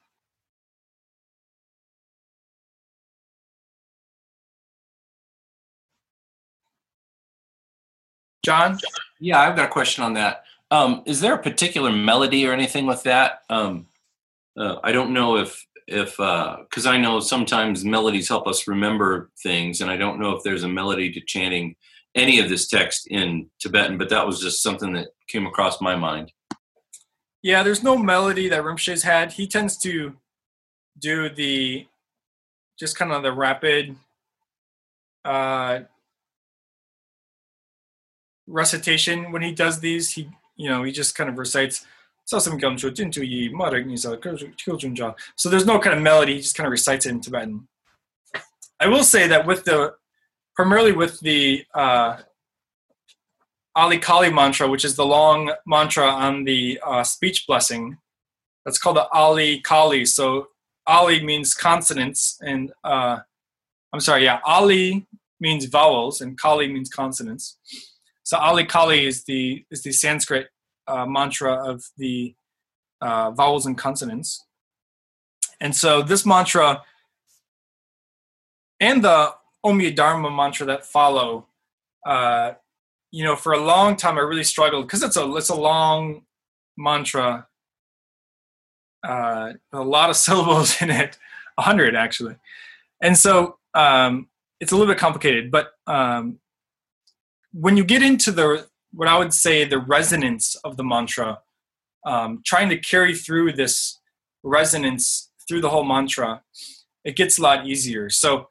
[8.43, 8.77] John?
[9.19, 10.43] Yeah, I've got a question on that.
[10.71, 13.41] Um, is there a particular melody or anything with that?
[13.49, 13.87] Um,
[14.57, 19.31] uh, I don't know if if because uh, I know sometimes melodies help us remember
[19.41, 21.75] things, and I don't know if there's a melody to chanting
[22.15, 25.95] any of this text in Tibetan, but that was just something that came across my
[25.95, 26.31] mind.
[27.41, 29.33] Yeah, there's no melody that Rinpoche's had.
[29.33, 30.15] He tends to
[30.99, 31.87] do the
[32.77, 33.95] just kind of the rapid
[35.25, 35.81] uh,
[38.49, 40.11] recitation when he does these.
[40.11, 41.85] He you know he just kind of recites.
[42.25, 42.35] So
[45.49, 46.35] there's no kind of melody.
[46.35, 47.67] He just kind of recites it in Tibetan.
[48.79, 49.95] I will say that with the
[50.55, 52.17] primarily with the uh,
[53.75, 57.97] Ali Kali mantra, which is the long mantra on the uh, speech blessing.
[58.65, 60.05] That's called the Ali Kali.
[60.05, 60.49] So
[60.85, 63.19] Ali means consonants, and uh,
[63.93, 65.07] I'm sorry, yeah, Ali
[65.39, 67.57] means vowels, and Kali means consonants.
[68.29, 70.49] So Ali Kali is the is the Sanskrit
[70.87, 72.35] uh, mantra of the
[73.01, 74.45] uh, vowels and consonants.
[75.59, 76.83] And so this mantra
[78.79, 81.47] and the Om Ye Dharma mantra that follow,
[82.05, 82.51] uh,
[83.09, 86.21] you know, for a long time I really struggled because it's a it's a long
[86.77, 87.47] mantra,
[89.07, 91.17] uh, a lot of syllables in it,
[91.57, 92.35] a hundred actually,
[93.01, 95.49] and so um, it's a little bit complicated.
[95.49, 96.37] But um,
[97.51, 101.39] when you get into the what I would say the resonance of the mantra,
[102.05, 103.99] um, trying to carry through this
[104.43, 106.41] resonance through the whole mantra,
[107.03, 108.09] it gets a lot easier.
[108.09, 108.49] So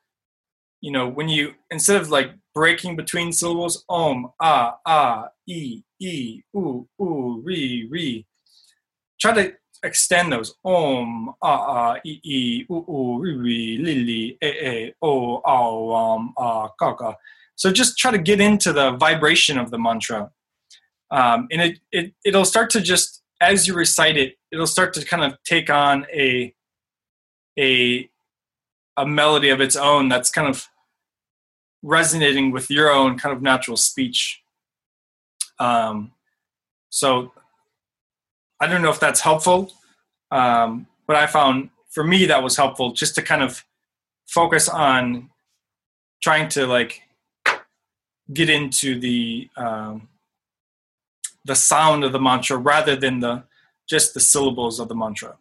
[0.81, 6.43] you know, when you instead of like breaking between syllables, om, ah, ah, e, e,
[6.53, 8.27] u, u, ri, ri.
[9.21, 9.53] Try to
[9.85, 14.95] extend those om, ah, ah, e, e, u, u, ri, ri, li, li, e, e,
[15.01, 17.15] o, ao, um, ah, ka, ka.
[17.59, 20.31] So just try to get into the vibration of the mantra.
[21.11, 25.05] Um, and it, it, it'll start to just, as you recite it, it'll start to
[25.05, 26.55] kind of take on a,
[27.59, 28.09] a
[28.99, 30.69] a melody of its own that's kind of
[31.83, 34.43] resonating with your own kind of natural speech.
[35.61, 36.13] Um,
[36.91, 37.33] so
[38.61, 39.73] I don't know if that's helpful,
[40.33, 43.65] um, but I found for me that was helpful just to kind of
[44.27, 45.31] focus on
[46.21, 47.03] trying to like
[48.33, 50.09] get into the um,
[51.45, 53.45] the sound of the mantra rather than the
[53.89, 55.37] just the syllables of the mantra.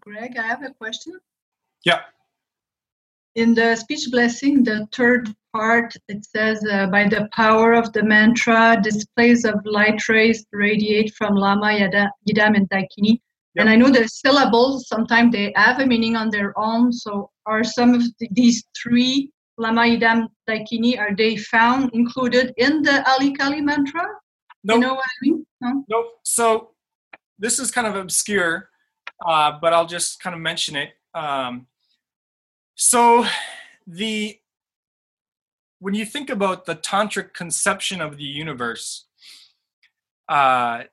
[0.00, 1.18] Greg, I have a question.
[1.84, 2.00] Yeah.
[3.36, 8.02] In the speech blessing, the third part, it says, uh, by the power of the
[8.02, 13.20] mantra, displays of light rays radiate from Lama, Yada, Yidam, and Dakini.
[13.54, 13.60] Yep.
[13.60, 16.92] And I know the syllables, sometimes they have a meaning on their own.
[16.92, 22.80] So are some of the, these three, Lama, Yidam, Dakini, are they found included in
[22.82, 24.06] the Ali Kali mantra?
[24.62, 24.76] Nope.
[24.76, 25.46] You know what I mean?
[25.60, 25.84] No?
[25.88, 26.06] Nope.
[26.22, 26.70] So
[27.38, 28.70] this is kind of obscure,
[29.26, 30.90] uh, but I'll just kind of mention it.
[31.12, 31.66] Um,
[32.76, 33.26] so
[33.86, 34.38] the
[35.80, 39.06] when you think about the tantric conception of the universe,
[40.28, 40.84] uh,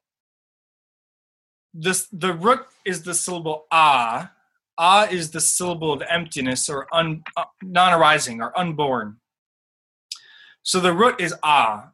[1.73, 4.31] this the root is the syllable ah.
[4.77, 9.17] Ah is the syllable of emptiness or un, uh, non-arising or unborn.
[10.63, 11.91] So the root is ah.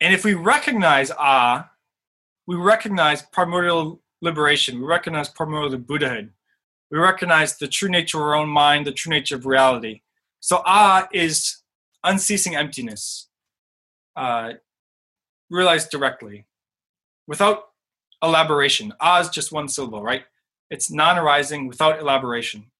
[0.00, 1.70] And if we recognize ah,
[2.46, 4.80] we recognize primordial liberation.
[4.80, 6.32] We recognize primordial Buddhahood.
[6.90, 10.02] We recognize the true nature of our own mind, the true nature of reality.
[10.40, 11.62] So ah is
[12.04, 13.28] unceasing emptiness,
[14.16, 14.54] uh,
[15.50, 16.46] realized directly,
[17.26, 17.64] without
[18.22, 18.92] elaboration.
[19.00, 20.24] Ah is just one syllable, right?
[20.70, 22.70] It's non-arising without elaboration.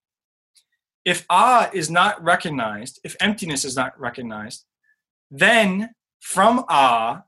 [1.05, 4.65] If ah is not recognized, if emptiness is not recognized,
[5.31, 7.25] then from ah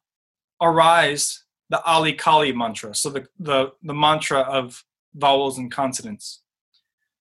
[0.60, 6.42] arise the Ali Kali mantra, so the, the, the mantra of vowels and consonants.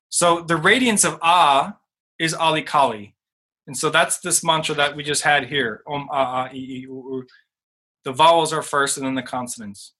[0.09, 1.77] So the radiance of ah
[2.17, 3.15] is Ali Kali.
[3.67, 5.83] And so that's this mantra that we just had here.
[5.87, 7.27] Om ah ah e e u, u.
[8.03, 9.93] The vowels are first and then the consonants.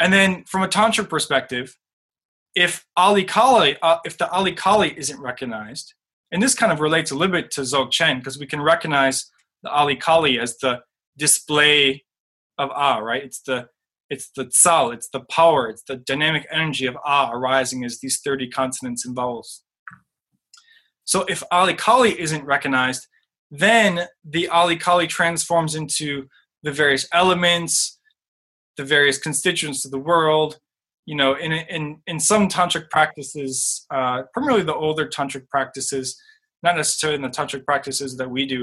[0.00, 1.76] And then from a tantra perspective,
[2.58, 5.94] if Ali Kali, uh, if the Ali Kali isn't recognized,
[6.32, 9.30] and this kind of relates a little bit to Dzogchen because we can recognize
[9.62, 10.80] the Ali Kali as the
[11.16, 12.04] display
[12.58, 13.22] of Ah, right?
[13.22, 13.68] It's the
[14.10, 18.20] it's the tsal, it's the power, it's the dynamic energy of Ah arising as these
[18.20, 19.62] 30 consonants and vowels.
[21.04, 23.06] So if Ali Kali isn't recognized,
[23.52, 26.26] then the Ali Kali transforms into
[26.64, 28.00] the various elements,
[28.76, 30.58] the various constituents of the world.
[31.10, 36.06] You know, in in in some tantric practices, uh, primarily the older tantric practices,
[36.62, 38.60] not necessarily in the tantric practices that we do,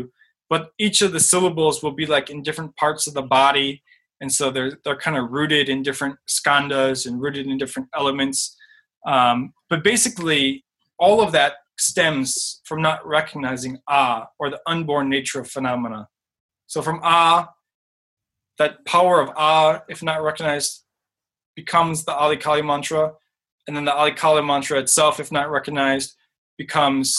[0.50, 3.82] but each of the syllables will be like in different parts of the body
[4.22, 8.56] and so they're they're kind of rooted in different skandhas and rooted in different elements.
[9.06, 10.64] Um, but basically
[10.98, 16.08] all of that stems from not recognizing ah or the unborn nature of phenomena.
[16.68, 17.50] So from ah
[18.58, 20.85] that power of ah if not recognized
[21.56, 23.14] becomes the ali kali mantra
[23.68, 26.16] and then the ali kali mantra itself if not recognized
[26.58, 27.16] becomes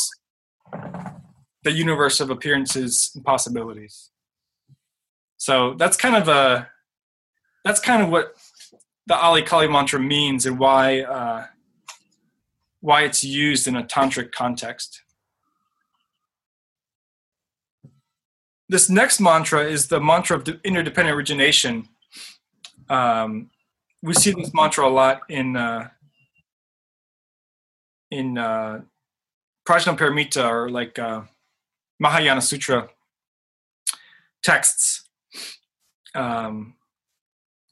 [1.66, 4.11] the universe of appearances and possibilities.
[5.37, 6.68] So that's kind of a
[7.64, 8.37] that's kind of what
[9.07, 11.46] the Ali Kali mantra means and why uh,
[12.81, 15.03] why it's used in a tantric context.
[18.68, 21.88] This next mantra is the mantra of interdependent origination.
[22.88, 23.51] Um,
[24.07, 25.88] we see this mantra a lot in uh,
[28.11, 28.81] in uh,
[29.69, 31.23] Prajnaparamita or like uh,
[31.99, 32.88] Mahayana Sutra
[34.45, 35.09] texts.
[36.14, 36.75] Um,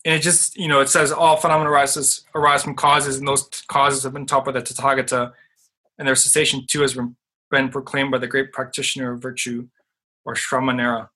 [0.04, 3.48] and it just, you know, it says all phenomena arises arise from causes, and those
[3.68, 5.32] causes have been taught by the Tathagata,
[5.98, 9.68] and their cessation too has been proclaimed by the great practitioner of virtue,
[10.24, 11.08] or Shramanera.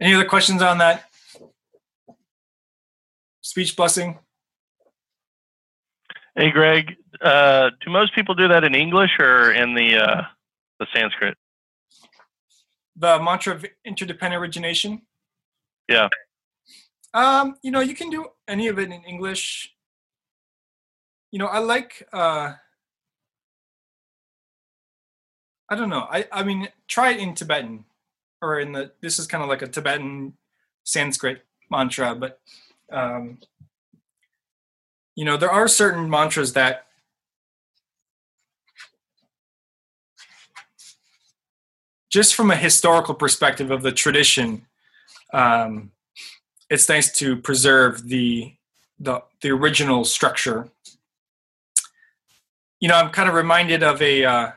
[0.00, 1.09] Any other questions on that
[3.50, 4.16] speech blessing?
[6.36, 10.22] Hey, Greg, uh, do most people do that in English or in the uh,
[10.78, 11.36] the Sanskrit?
[12.94, 15.02] The mantra of interdependent origination.
[15.88, 16.08] Yeah.
[17.12, 19.74] Um, you know, you can do any of it in English.
[21.32, 22.06] You know, I like.
[22.12, 22.52] Uh,
[25.68, 26.06] I don't know.
[26.08, 27.84] I I mean, try it in Tibetan,
[28.40, 28.92] or in the.
[29.02, 30.34] This is kind of like a Tibetan
[30.84, 32.38] Sanskrit mantra, but
[32.92, 33.38] um,
[35.14, 36.86] you know, there are certain mantras that
[42.10, 44.66] just from a historical perspective of the tradition,
[45.32, 45.92] um,
[46.68, 48.54] it's nice to preserve the,
[48.98, 50.68] the the original structure.
[52.80, 54.50] You know, I'm kind of reminded of a uh,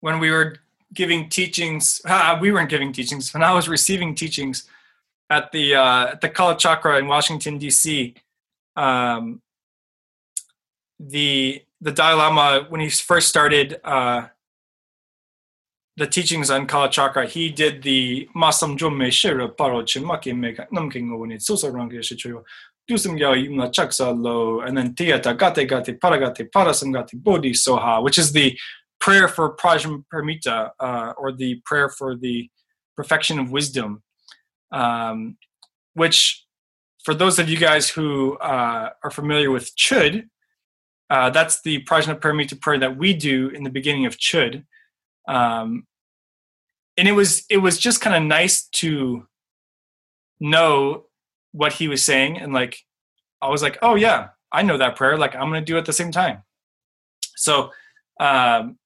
[0.00, 0.56] when we were
[0.92, 2.00] giving teachings.
[2.04, 4.68] Uh, we weren't giving teachings when I was receiving teachings
[5.34, 8.14] at the uh, at the Kala Chakra in Washington D.C.
[8.76, 9.42] Um,
[11.00, 14.28] the the Dalai Lama when he first started uh,
[15.96, 21.08] the teachings on Kala Chakra, he did the Masam Jomme Shira Paro Chimaki Mega Namking
[21.08, 22.44] Owni Susa Rangi Shichuyo.
[22.88, 28.02] Dusum Yao Yumna Chaksa Lo, and then Tiyata Gate Gate Paragate Parasam Gate Bodhi Soha,
[28.02, 28.54] which is the
[29.00, 32.46] prayer for Prajna Paramita, uh, or the prayer for the
[32.94, 34.02] perfection of wisdom,
[34.74, 35.38] um,
[35.94, 36.44] which
[37.04, 40.28] for those of you guys who uh, are familiar with Chöd,
[41.10, 44.64] uh, that's the Prajna Paramita prayer that we do in the beginning of Chöd.
[45.28, 45.86] Um,
[46.96, 49.26] and it was it was just kind of nice to
[50.40, 51.04] know
[51.52, 52.78] what he was saying and like
[53.40, 55.86] i was like oh yeah i know that prayer like i'm gonna do it at
[55.86, 56.42] the same time.
[57.36, 57.70] So
[58.20, 58.78] um,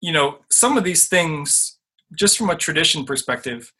[0.00, 1.78] you know some of these things
[2.16, 3.72] just from a tradition perspective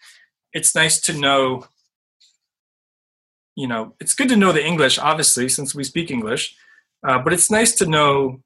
[0.52, 1.66] it's nice to know.
[3.56, 6.54] You know, it's good to know the English, obviously, since we speak English.
[7.06, 8.40] Uh, but it's nice to know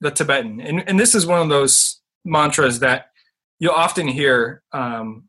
[0.00, 3.10] the Tibetan, and and this is one of those mantras that
[3.58, 5.28] you'll often hear um,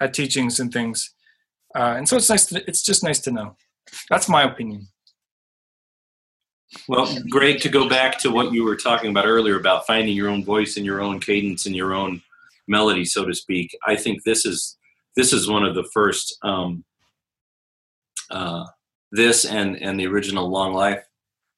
[0.00, 1.14] at teachings and things.
[1.74, 2.46] Uh, and so it's nice.
[2.46, 3.56] To, it's just nice to know.
[4.10, 4.88] That's my opinion.
[6.88, 10.28] Well, Greg, to go back to what you were talking about earlier about finding your
[10.28, 12.22] own voice and your own cadence and your own
[12.66, 14.76] melody, so to speak, I think this is
[15.16, 16.38] this is one of the first.
[16.42, 16.84] Um,
[18.30, 18.64] uh,
[19.12, 21.02] this and and the original long life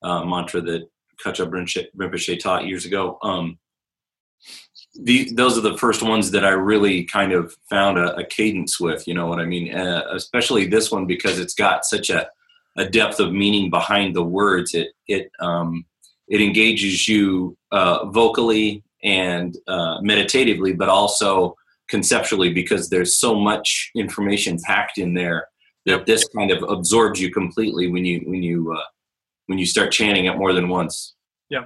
[0.03, 0.89] uh, mantra that
[1.23, 3.19] Kacha Rinpoche taught years ago.
[3.23, 3.59] Um,
[5.01, 8.81] the, those are the first ones that I really kind of found a, a cadence
[8.81, 9.07] with.
[9.07, 9.75] You know what I mean?
[9.75, 12.29] Uh, especially this one because it's got such a,
[12.77, 14.75] a depth of meaning behind the words.
[14.75, 15.85] It it um,
[16.29, 21.57] it engages you uh, vocally and uh, meditatively, but also
[21.89, 25.49] conceptually because there's so much information packed in there
[25.87, 28.85] that this kind of absorbs you completely when you when you uh,
[29.47, 31.15] when you start chanting it more than once.
[31.49, 31.65] Yeah.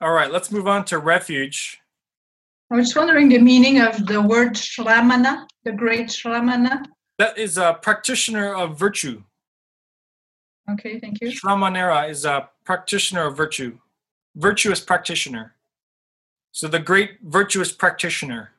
[0.00, 1.78] All right, let's move on to refuge.
[2.72, 6.84] I was wondering the meaning of the word Shramana, the great Shramana.
[7.18, 9.24] That is a practitioner of virtue.
[10.70, 11.30] Okay, thank you.
[11.32, 13.78] Shramanera is a practitioner of virtue,
[14.36, 15.54] virtuous practitioner.
[16.52, 18.50] So the great virtuous practitioner,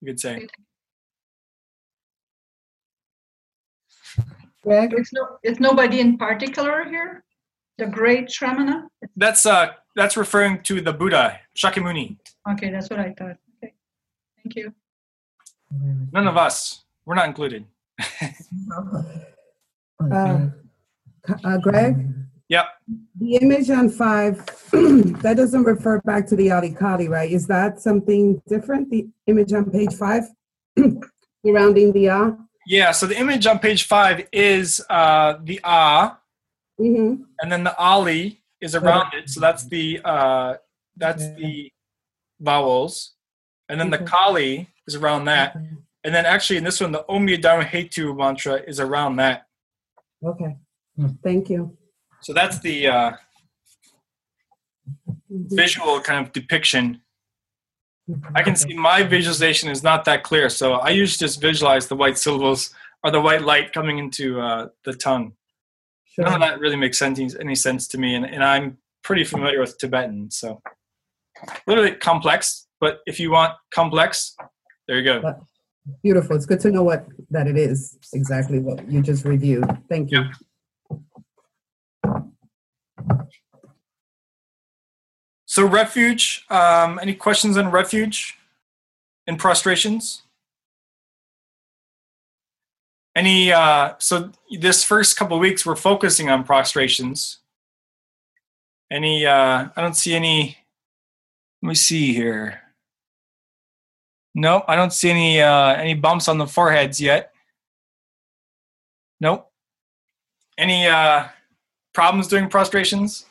[0.00, 0.48] you could say.
[4.62, 4.92] Greg?
[4.96, 7.24] It's no, it's nobody in particular here.
[7.78, 8.88] The great Shramana.
[9.16, 12.16] That's uh that's referring to the Buddha, Shakyamuni.
[12.52, 13.36] Okay, that's what I thought.
[13.62, 13.72] Okay,
[14.36, 14.74] thank you.
[16.12, 16.84] None of us.
[17.04, 17.64] We're not included.
[20.00, 20.46] Uh,
[21.42, 21.96] uh, Greg,
[22.48, 22.64] Yep.
[23.20, 24.36] the image on five,
[25.22, 27.30] that doesn't refer back to the Ali Kali, right?
[27.30, 28.90] Is that something different?
[28.90, 30.24] The image on page five,
[31.46, 32.36] surrounding the ah?
[32.66, 36.18] Yeah, so the image on page five is uh, the ah,
[36.80, 37.22] Mm-hmm.
[37.40, 39.28] and then the ali is around it.
[39.28, 40.54] So that's the uh,
[40.96, 41.72] that's the
[42.38, 43.14] vowels,
[43.68, 47.28] and then the kali is around that, and then actually in this one the Om
[47.28, 49.46] Ye Dharma Hetu mantra is around that.
[50.24, 50.56] Okay,
[51.24, 51.76] thank you.
[52.20, 53.12] So that's the uh,
[55.30, 57.00] visual kind of depiction.
[58.34, 61.96] I can see my visualization is not that clear, so I usually just visualize the
[61.96, 65.34] white syllables or the white light coming into uh, the tongue.
[66.16, 69.60] None of that really makes any, any sense to me, and, and I'm pretty familiar
[69.60, 70.60] with Tibetan, so
[71.42, 72.66] a little bit complex.
[72.80, 74.34] But if you want complex,
[74.86, 75.34] there you go.
[76.02, 76.36] Beautiful.
[76.36, 79.64] It's good to know what that it is exactly what you just reviewed.
[79.88, 80.24] Thank you.
[85.46, 86.44] So refuge.
[86.50, 88.38] Um, any questions on refuge
[89.26, 90.22] and prostrations?
[93.16, 93.52] Any?
[93.52, 94.30] Uh, so
[94.60, 97.38] this first couple weeks we're focusing on prostrations.
[98.90, 99.26] Any?
[99.26, 100.58] Uh, I don't see any.
[101.62, 102.60] Let me see here.
[104.34, 107.32] Nope, I don't see any uh, any bumps on the foreheads yet.
[109.20, 109.50] Nope.
[110.56, 111.24] Any uh,
[111.92, 113.26] problems doing prostrations?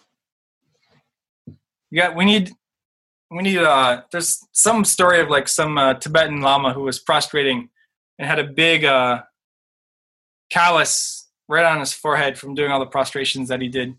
[1.91, 2.51] Yeah, we need
[3.31, 7.69] we need uh there's some story of like some uh, Tibetan lama who was prostrating
[8.17, 9.23] and had a big uh
[10.49, 13.95] callus right on his forehead from doing all the prostrations that he did.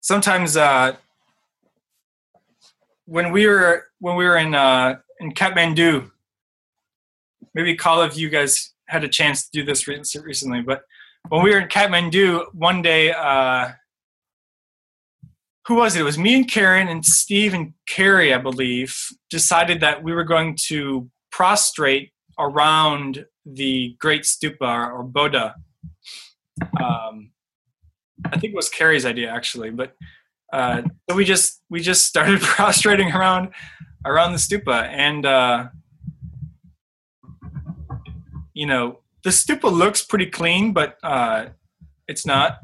[0.00, 0.96] Sometimes uh
[3.04, 6.10] when we were when we were in uh in Kathmandu
[7.54, 10.84] maybe a of you guys had a chance to do this re- recently but
[11.28, 13.70] when we were in Kathmandu one day uh
[15.66, 16.00] who was it?
[16.00, 18.96] It was me and Karen and Steve and Carrie, I believe,
[19.30, 22.10] decided that we were going to prostrate
[22.40, 25.54] around the Great Stupa or Boudha.
[26.82, 27.30] Um,
[28.24, 29.94] I think it was Carrie's idea actually, but
[30.52, 33.50] uh, so we just we just started prostrating around
[34.04, 35.68] around the stupa, and uh,
[38.54, 41.46] you know the stupa looks pretty clean, but uh,
[42.08, 42.60] it's not.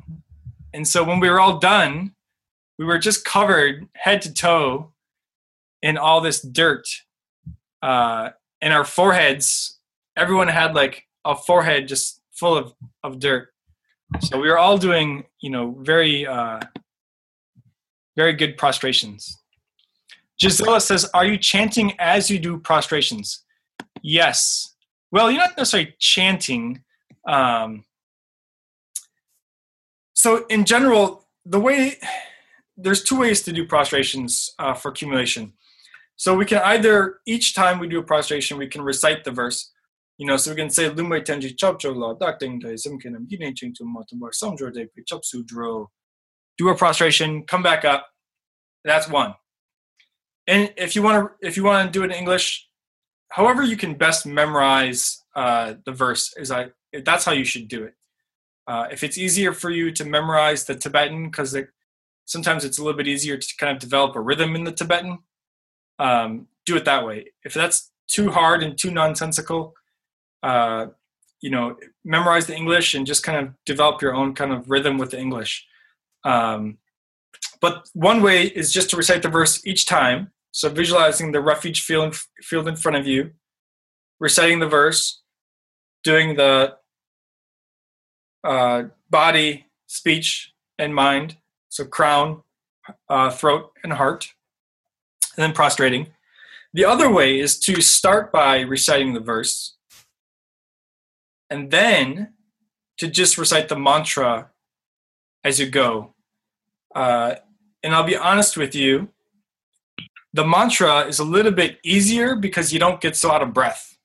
[0.72, 2.14] And so when we were all done,
[2.78, 4.92] we were just covered head to toe
[5.82, 6.86] in all this dirt
[7.82, 8.30] uh,
[8.60, 9.78] and our foreheads.
[10.16, 13.48] Everyone had like a forehead just full of, of dirt.
[14.20, 16.60] So we were all doing you know very uh,
[18.16, 19.42] very good prostrations.
[20.38, 23.44] Gisela says are you chanting as you do prostrations?
[24.02, 24.75] Yes
[25.16, 26.82] well you're not necessarily chanting
[27.26, 27.84] um,
[30.14, 31.98] so in general the way
[32.76, 35.52] there's two ways to do prostrations uh, for accumulation.
[36.16, 39.72] So we can either each time we do a prostration, we can recite the verse.
[40.18, 43.84] You know, so we can say Lume Tenji Chopcho La De Simkinam Yine Ching to
[43.84, 45.88] Motambar Samjor De Sudro.
[46.56, 48.06] Do a prostration, come back up.
[48.84, 49.34] That's one.
[50.46, 52.65] And if you want to if you want to do it in English,
[53.30, 56.70] however you can best memorize uh, the verse is I
[57.04, 57.94] that's how you should do it.
[58.66, 61.68] Uh, if it's easier for you to memorize the Tibetan, because it,
[62.24, 65.18] sometimes it's a little bit easier to kind of develop a rhythm in the Tibetan,
[65.98, 67.26] um, do it that way.
[67.44, 69.74] If that's too hard and too nonsensical,
[70.42, 70.86] uh,
[71.40, 74.98] you know, memorize the English and just kind of develop your own kind of rhythm
[74.98, 75.66] with the English.
[76.24, 76.78] Um,
[77.60, 80.32] but one way is just to recite the verse each time.
[80.56, 83.32] So visualizing the refuge field, field in front of you,
[84.18, 85.20] reciting the verse,
[86.02, 86.78] doing the
[88.42, 91.36] uh, body, speech, and mind.
[91.68, 92.40] So crown,
[93.10, 94.32] uh, throat, and heart
[95.36, 96.06] and then prostrating.
[96.72, 99.74] The other way is to start by reciting the verse
[101.50, 102.32] and then
[102.96, 104.52] to just recite the mantra
[105.44, 106.14] as you go.
[106.94, 107.34] Uh,
[107.82, 109.10] and I'll be honest with you,
[110.36, 113.98] the mantra is a little bit easier because you don't get so out of breath.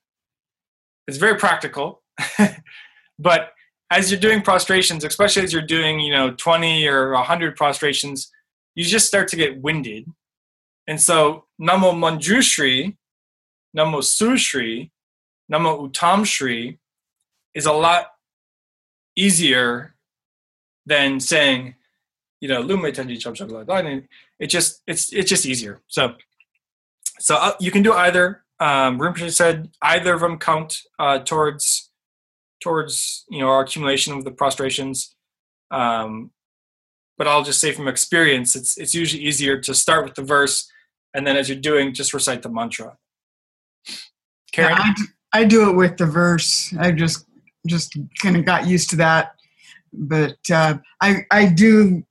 [1.06, 2.02] It's very practical,
[3.18, 3.52] but
[3.90, 8.30] as you're doing prostrations, especially as you're doing, you know, 20 or 100 prostrations,
[8.74, 10.06] you just start to get winded
[10.86, 12.96] and so Namo Manjushri,
[13.76, 14.90] Namo Sushri,
[15.52, 16.78] Namo Uttamshri
[17.54, 18.06] is a lot
[19.16, 19.94] easier
[20.86, 21.74] than saying,
[22.40, 23.36] you know, Lume Tenji Chab
[24.42, 25.80] It just it's it's just easier.
[25.88, 26.14] So
[27.18, 28.44] so uh, you can do either.
[28.60, 31.90] Um, said either of them count uh, towards
[32.60, 35.14] towards you know our accumulation of the prostrations.
[35.70, 36.30] Um,
[37.18, 40.68] but I'll just say from experience, it's it's usually easier to start with the verse
[41.14, 42.96] and then as you're doing, just recite the mantra.
[44.52, 44.94] Karen, yeah,
[45.32, 46.74] I, I, do it with the verse.
[46.78, 47.26] I just
[47.66, 49.34] just kind of got used to that,
[49.92, 52.04] but uh, I I do.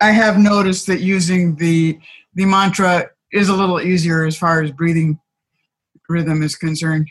[0.00, 1.98] I have noticed that using the
[2.34, 5.18] the mantra is a little easier as far as breathing
[6.08, 7.08] rhythm is concerned.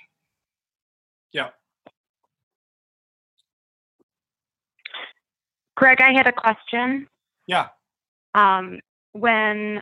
[1.33, 1.49] Yeah.
[5.75, 7.07] Greg, I had a question.
[7.47, 7.67] Yeah.
[8.33, 8.79] Um,
[9.13, 9.81] when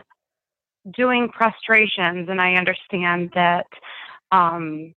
[0.96, 3.66] doing prostrations, and I understand that
[4.32, 4.94] um,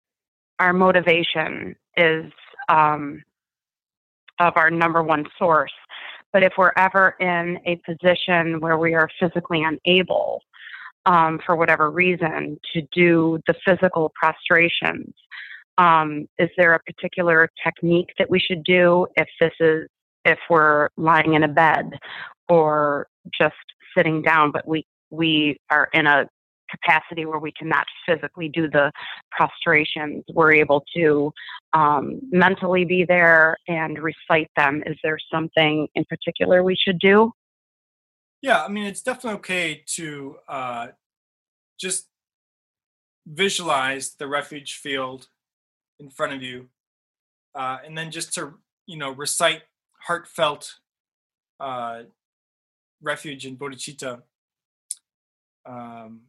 [0.58, 2.32] our motivation is
[2.68, 3.22] um,
[4.38, 5.72] of our number one source.
[6.34, 10.42] But if we're ever in a position where we are physically unable,
[11.06, 15.14] um, for whatever reason, to do the physical prostrations,
[15.78, 19.88] um, is there a particular technique that we should do if this is
[20.24, 21.90] if we're lying in a bed
[22.48, 23.06] or
[23.38, 23.54] just
[23.96, 26.26] sitting down, but we we are in a
[26.74, 28.90] capacity where we cannot physically do the
[29.30, 31.32] prostrations, we're able to
[31.72, 34.82] um, mentally be there and recite them.
[34.86, 37.32] Is there something in particular we should do?
[38.42, 40.86] Yeah, I mean, it's definitely okay to uh,
[41.80, 42.08] just
[43.26, 45.28] visualize the refuge field
[45.98, 46.68] in front of you,
[47.54, 48.54] uh, and then just to
[48.86, 49.62] you know recite
[50.06, 50.74] heartfelt
[51.58, 52.02] uh,
[53.00, 54.22] refuge in bodhicitta
[55.66, 56.20] um,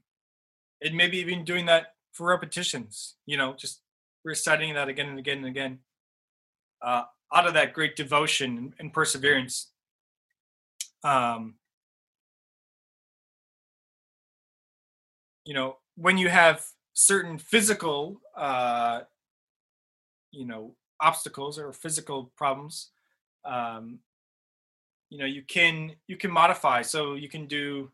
[0.86, 3.81] and maybe even doing that for repetitions you know just
[4.25, 5.79] reciting that again and again and again.
[6.81, 9.71] Uh, out of that great devotion and perseverance.
[11.03, 11.55] Um,
[15.45, 19.01] you know when you have certain physical uh,
[20.31, 22.89] you know obstacles or physical problems
[23.43, 23.99] um,
[25.09, 26.81] you know you can you can modify.
[26.81, 27.91] So you can do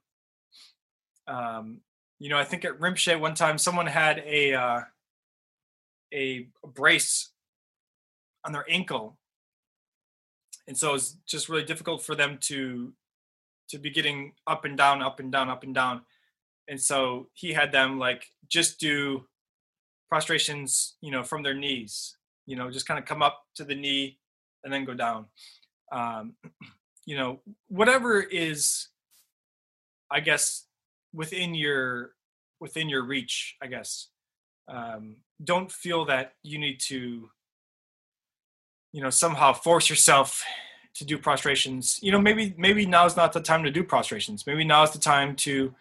[1.28, 1.82] um,
[2.22, 4.82] you know, I think at Rinpoche one time someone had a uh,
[6.14, 7.32] a brace
[8.46, 9.18] on their ankle,
[10.68, 12.94] and so it's just really difficult for them to
[13.70, 16.02] to be getting up and down, up and down, up and down.
[16.68, 19.26] And so he had them like just do
[20.08, 22.18] prostrations, you know, from their knees.
[22.46, 24.20] You know, just kind of come up to the knee
[24.64, 25.26] and then go down.
[25.92, 26.36] Um,
[27.08, 28.90] you know, whatever is,
[30.12, 30.68] I guess,
[31.14, 32.12] within your
[32.60, 34.08] within your reach i guess
[34.68, 37.30] um, don't feel that you need to
[38.94, 40.44] you know somehow force yourself
[40.94, 42.00] to do prostrations.
[42.02, 44.46] You know maybe maybe now is not the time to do prostrations.
[44.46, 45.74] Maybe now is the time to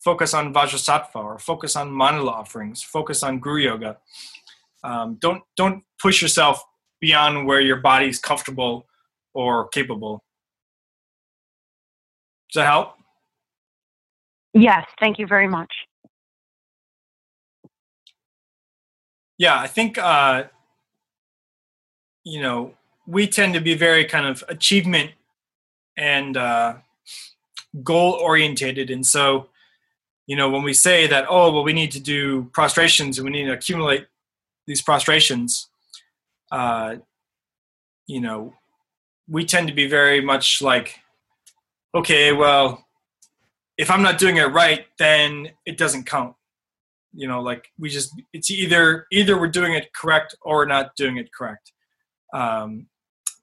[0.00, 3.96] focus on vajrasattva or focus on mandala offerings focus on guru yoga.
[4.84, 6.62] Um, don't don't push yourself
[7.00, 8.86] beyond where your body's comfortable
[9.34, 10.22] or capable.
[12.52, 12.95] Does that help
[14.56, 15.70] Yes, thank you very much.
[19.36, 20.44] Yeah, I think uh,
[22.24, 22.74] you know
[23.06, 25.10] we tend to be very kind of achievement
[25.98, 26.76] and uh,
[27.84, 29.50] goal orientated, and so
[30.26, 33.32] you know when we say that oh well we need to do prostrations and we
[33.32, 34.06] need to accumulate
[34.66, 35.68] these prostrations,
[36.50, 36.96] uh,
[38.06, 38.54] you know
[39.28, 41.00] we tend to be very much like
[41.94, 42.85] okay well
[43.78, 46.34] if i'm not doing it right then it doesn't count.
[47.12, 50.94] You know like we just it's either either we're doing it correct or we're not
[50.96, 51.72] doing it correct.
[52.32, 52.88] Um,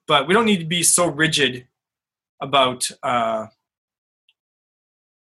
[0.06, 1.66] but we don't need to be so rigid
[2.40, 3.46] about uh,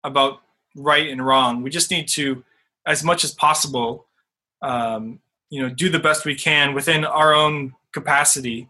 [0.04, 0.40] about
[0.76, 1.62] right and wrong.
[1.62, 2.42] We just need to
[2.86, 4.06] as much as possible
[4.62, 8.68] um, you know do the best we can within our own capacity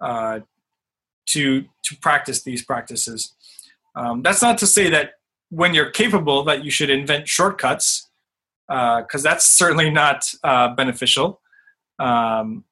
[0.00, 0.40] uh,
[1.26, 3.34] to to practice these practices.
[3.96, 5.14] Um, that's not to say that
[5.50, 8.08] when you're capable that you should invent shortcuts
[8.66, 11.40] because uh, that's certainly not uh, beneficial.
[11.98, 12.64] Um,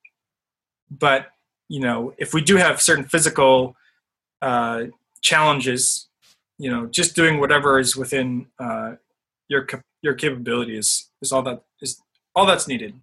[0.91, 1.29] but
[1.69, 3.77] you know, if we do have certain physical
[4.43, 4.85] uh,
[5.21, 6.09] challenges,
[6.59, 8.93] you know, just doing whatever is within uh,
[9.49, 9.67] your
[10.03, 12.01] your capability is is all that is
[12.35, 12.95] all that's needed.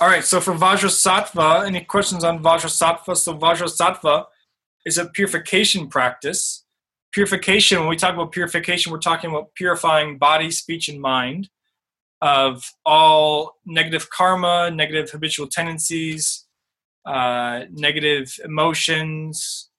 [0.00, 3.16] All right, so for Vajrasattva, any questions on Vajrasattva?
[3.16, 4.26] So Vajrasattva
[4.84, 6.64] is a purification practice
[7.12, 11.48] purification, when we talk about purification, we're talking about purifying body, speech, and mind
[12.22, 16.46] of all negative karma, negative habitual tendencies,
[17.06, 19.70] uh, negative emotions,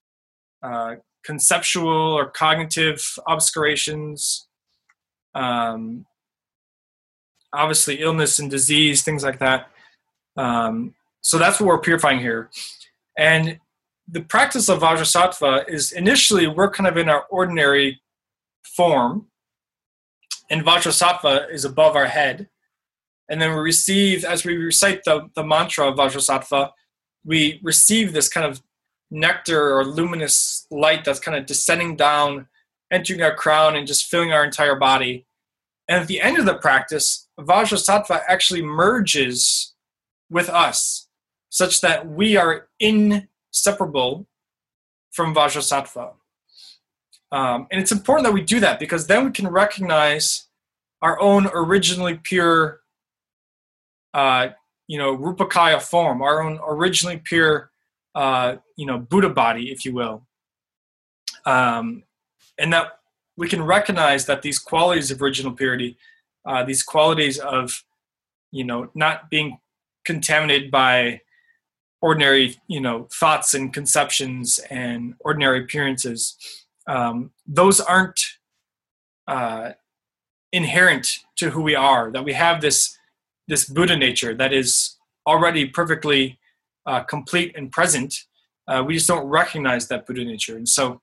[0.64, 4.48] uh, conceptual or cognitive obscurations,
[5.36, 6.06] um,
[7.54, 9.70] obviously illness and disease, things like that.
[10.36, 12.50] Um, so that's what we're purifying here.
[13.18, 13.60] And
[14.12, 18.02] the practice of Vajrasattva is initially we're kind of in our ordinary
[18.64, 19.28] form,
[20.50, 22.50] and Vajrasattva is above our head.
[23.30, 26.72] And then we receive, as we recite the, the mantra of Vajrasattva,
[27.24, 28.62] we receive this kind of
[29.10, 32.48] nectar or luminous light that's kind of descending down,
[32.92, 35.26] entering our crown, and just filling our entire body.
[35.88, 39.74] And at the end of the practice, Vajrasattva actually merges
[40.30, 41.08] with us,
[41.50, 44.26] such that we are in separable
[45.12, 46.14] from Vajrasattva.
[47.32, 50.48] Um, and it's important that we do that because then we can recognize
[51.02, 52.82] our own originally pure,
[54.14, 54.50] uh,
[54.88, 57.72] you know, Rupakaya form, our own originally pure,
[58.16, 60.26] uh, you know, Buddha body, if you will.
[61.46, 62.04] Um,
[62.58, 63.00] and that
[63.38, 65.98] we can recognize that these qualities of original purity,
[66.46, 67.84] uh, these qualities of,
[68.52, 69.60] you know, not being
[70.04, 71.22] contaminated by
[72.02, 76.36] ordinary you know thoughts and conceptions and ordinary appearances
[76.88, 78.20] um, those aren't
[79.28, 79.72] uh,
[80.52, 82.98] inherent to who we are that we have this
[83.48, 84.98] this buddha nature that is
[85.28, 86.40] already perfectly
[86.86, 88.26] uh, complete and present.
[88.68, 90.56] Uh, we just don't recognize that buddha nature.
[90.56, 91.02] And so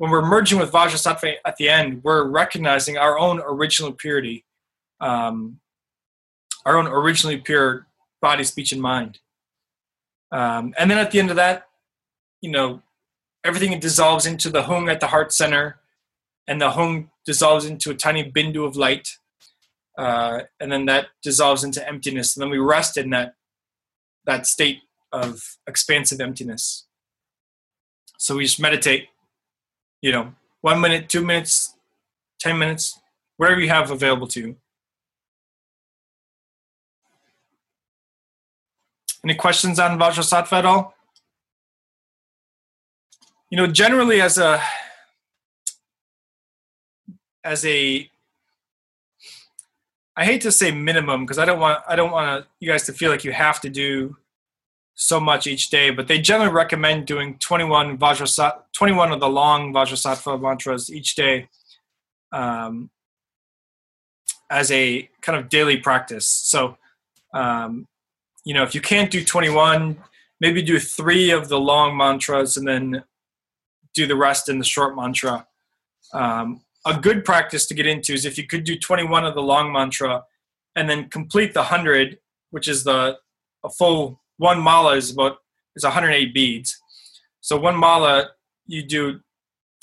[0.00, 4.46] when we're merging with vajrasattva at the end we're recognizing our own original purity
[5.02, 5.60] um,
[6.64, 7.86] our own originally pure
[8.22, 9.18] body speech and mind
[10.32, 11.66] um, and then at the end of that,
[12.40, 12.82] you know,
[13.44, 15.80] everything dissolves into the hung at the heart center,
[16.46, 19.18] and the hung dissolves into a tiny bindu of light,
[19.98, 23.34] uh, and then that dissolves into emptiness, and then we rest in that
[24.26, 24.80] that state
[25.12, 26.86] of expansive emptiness.
[28.18, 29.08] So we just meditate,
[30.02, 31.74] you know, one minute, two minutes,
[32.38, 33.00] ten minutes,
[33.38, 34.56] whatever you have available to you.
[39.24, 40.94] Any questions on Vajrasattva at all?
[43.50, 44.62] You know, generally as a
[47.44, 48.08] as a
[50.16, 52.92] I hate to say minimum because I don't want I don't want you guys to
[52.92, 54.16] feel like you have to do
[54.94, 59.72] so much each day, but they generally recommend doing 21 Vajrasattva, 21 of the long
[59.72, 61.48] Vajrasattva mantras each day
[62.32, 62.90] um,
[64.50, 66.26] as a kind of daily practice.
[66.26, 66.76] So
[67.32, 67.86] um,
[68.44, 69.98] you know, if you can't do 21,
[70.40, 73.04] maybe do three of the long mantras and then
[73.94, 75.46] do the rest in the short mantra.
[76.12, 79.42] Um, a good practice to get into is if you could do 21 of the
[79.42, 80.24] long mantra
[80.76, 82.18] and then complete the 100,
[82.50, 83.18] which is the
[83.62, 85.38] a full one mala is about
[85.76, 86.80] is 108 beads.
[87.42, 88.30] So one mala
[88.66, 89.20] you do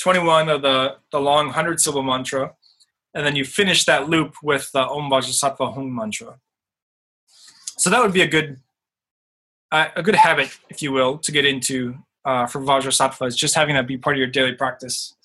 [0.02, 2.54] 21 of the the long 100 syllable mantra,
[3.14, 6.40] and then you finish that loop with the Om Vajrasattva Hung mantra
[7.88, 8.60] so that would be a good
[9.72, 13.56] uh, a good habit, if you will, to get into uh, for Vajrasattva is just
[13.56, 15.16] having that be part of your daily practice.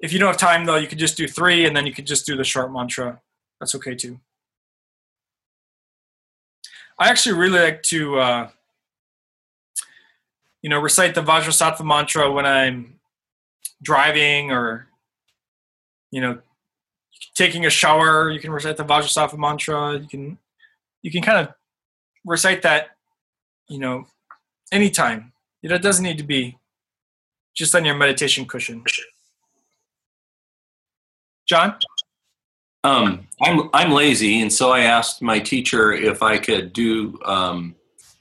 [0.00, 2.06] if you don't have time though, you could just do three, and then you could
[2.06, 3.20] just do the short mantra.
[3.60, 4.18] That's okay too.
[6.98, 8.48] I actually really like to, uh,
[10.62, 13.00] you know, recite the Vajrasattva mantra when I'm
[13.82, 14.88] driving or,
[16.10, 16.38] you know,
[17.34, 18.30] taking a shower.
[18.30, 19.98] You can recite the Vajrasattva mantra.
[19.98, 20.38] You can,
[21.02, 21.54] you can kind of
[22.24, 22.90] recite that,
[23.68, 24.06] you know,
[24.70, 25.32] anytime.
[25.62, 26.58] It doesn't need to be
[27.54, 28.82] just on your meditation cushion.
[31.46, 31.76] John?
[32.84, 37.76] Um, I'm I'm lazy, and so I asked my teacher if I could do um,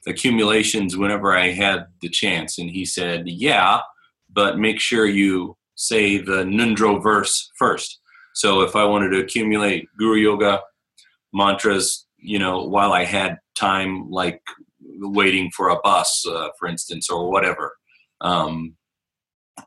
[0.05, 3.79] accumulations whenever I had the chance, and he said, "Yeah,
[4.29, 8.00] but make sure you say the Ngöndro verse first.
[8.33, 10.61] So if I wanted to accumulate Guru Yoga
[11.33, 14.41] mantras, you know, while I had time, like
[14.99, 17.75] waiting for a bus, uh, for instance, or whatever,
[18.21, 18.75] um,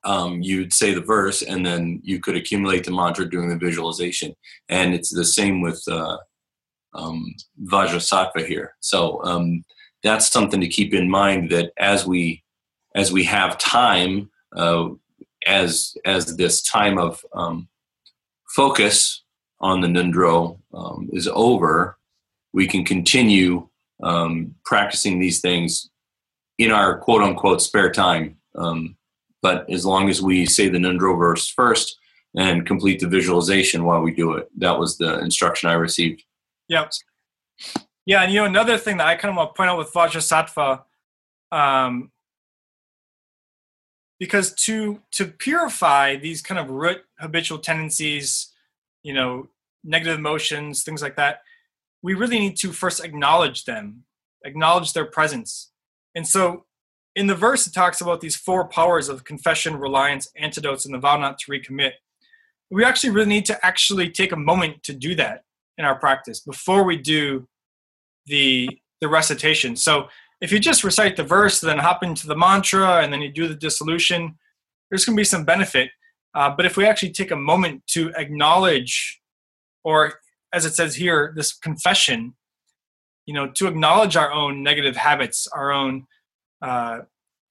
[0.05, 4.35] um, you'd say the verse and then you could accumulate the mantra doing the visualization.
[4.69, 6.19] And it's the same with uh,
[6.95, 7.35] um,
[7.65, 8.75] Vajrasattva here.
[8.81, 9.65] So um,
[10.03, 12.43] that's something to keep in mind that as we
[12.95, 14.89] as we have time, uh,
[15.47, 17.69] as as this time of um,
[18.55, 19.25] focus
[19.61, 21.99] on the Ngöndro um, is over,
[22.53, 23.69] we can continue
[24.03, 25.91] um, practicing these things
[26.59, 28.37] in our quote unquote spare time.
[28.55, 28.97] Um,
[29.43, 31.99] but as long as we say the Ngöndro verse first
[32.37, 36.23] and complete the visualization while we do it, that was the instruction I received.
[36.69, 36.93] Yep.
[38.07, 39.93] Yeah, and you know another thing that I kind of want to point out with
[39.93, 40.83] Vajrasattva,
[41.53, 42.11] um,
[44.19, 48.53] because to to purify these kind of root habitual tendencies,
[49.03, 49.49] you know,
[49.83, 51.41] negative emotions, things like that,
[52.03, 54.05] we really need to first acknowledge them,
[54.45, 55.71] acknowledge their presence.
[56.15, 56.65] And so
[57.17, 60.99] in the verse, it talks about these four powers of confession, reliance, antidotes, and the
[60.99, 61.93] vow not to recommit.
[62.71, 65.45] We actually really need to actually take a moment to do that
[65.79, 67.47] in our practice before we do
[68.27, 68.69] the
[69.01, 69.77] the recitation.
[69.77, 70.09] So
[70.41, 73.49] if you just recite the verse, then hop into the mantra, and then you do
[73.49, 74.37] the dissolution,
[74.91, 75.91] there's going to be some benefit.
[76.35, 79.21] Uh, but if we actually take a moment to acknowledge,
[79.85, 80.15] or
[80.53, 82.35] as it says here, this confession,
[83.27, 86.07] you know, to acknowledge our own negative habits, our own
[86.61, 87.01] uh,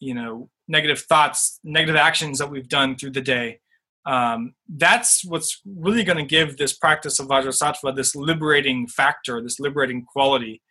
[0.03, 3.59] you know negative thoughts negative actions that we've done through the day
[4.05, 9.59] um, that's what's really going to give this practice of vajrasattva this liberating factor this
[9.59, 10.61] liberating quality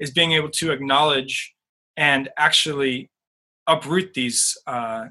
[0.00, 1.54] is being able to acknowledge
[1.98, 3.10] and actually
[3.66, 5.06] uproot these uh,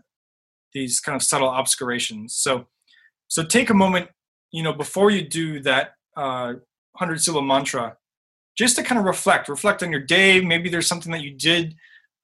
[0.73, 2.33] these kind of subtle obscurations.
[2.33, 2.65] So
[3.27, 4.07] so take a moment
[4.51, 6.53] you know before you do that uh,
[6.93, 7.97] 100 syllable mantra
[8.57, 10.41] just to kind of reflect reflect on your day.
[10.41, 11.75] Maybe there's something that you did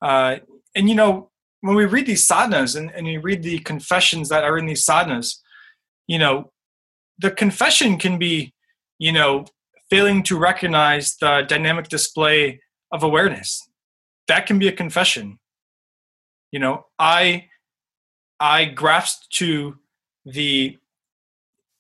[0.02, 0.38] uh,
[0.74, 1.30] and you know
[1.62, 4.86] when we read these sadhanas and, and you read the confessions that are in these
[4.86, 5.40] sadhanas
[6.08, 6.52] you know
[7.20, 8.54] the confession can be
[9.00, 9.46] you know
[9.90, 12.60] failing to recognize the dynamic display
[12.92, 13.62] of awareness
[14.34, 15.38] that can be a confession.
[16.52, 17.46] You know i
[18.40, 19.78] i grasped to
[20.26, 20.78] the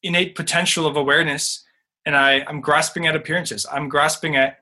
[0.03, 1.63] innate potential of awareness
[2.05, 3.65] and i i'm grasping at appearances.
[3.71, 4.57] I'm grasping at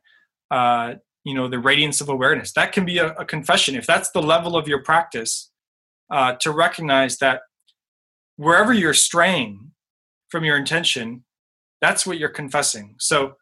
[0.58, 2.54] uh, you know the radiance of awareness.
[2.54, 3.76] That can be a, a confession.
[3.76, 5.52] If that's the level of your practice
[6.10, 7.42] uh, to recognize that
[8.38, 9.72] wherever you're straying
[10.30, 11.26] from your intention
[11.82, 12.96] that's what you're confessing.
[13.00, 13.36] So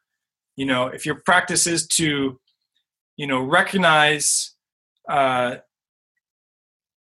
[0.55, 2.39] you know if your practice is to
[3.19, 4.55] you know recognize
[5.09, 5.57] uh,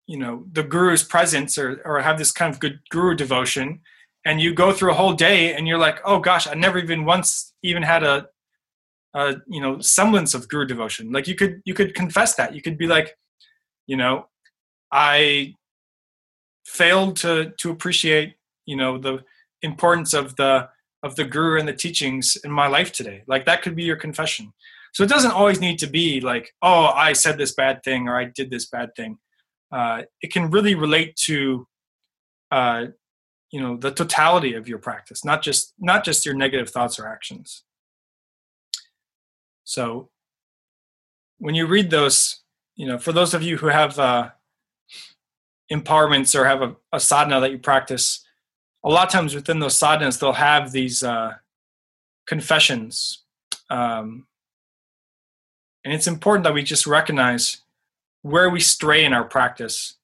[0.06, 3.80] you know the guru's presence or or have this kind of good guru devotion.
[4.24, 7.04] And you go through a whole day and you're like oh gosh i never even
[7.04, 8.26] once even had a
[9.14, 11.12] uh, you know semblance of guru devotion.
[11.12, 12.54] Like you could you could confess that.
[12.54, 13.16] You could be like
[13.86, 14.26] you know
[14.90, 15.52] i
[16.64, 19.22] failed to to appreciate you know the
[19.60, 20.68] importance of the
[21.02, 23.22] of the guru and the teachings in my life today.
[23.26, 24.54] Like that could be your confession
[24.96, 28.18] so it doesn't always need to be like oh i said this bad thing or
[28.18, 29.18] i did this bad thing
[29.72, 31.66] uh, it can really relate to
[32.52, 32.86] uh,
[33.50, 37.06] you know the totality of your practice not just not just your negative thoughts or
[37.06, 37.64] actions
[39.64, 40.10] so
[41.38, 42.42] when you read those,
[42.76, 44.30] you know, for those of you who have uh,
[45.70, 48.24] empowerments or have a, a sadhana that you practice,
[48.84, 51.32] a lot of times within those sadhanas, they'll have these uh,
[52.26, 53.24] confessions.
[53.70, 54.26] Um,
[55.86, 57.58] and it's important that we just recognize
[58.22, 59.94] where we stray in our practice.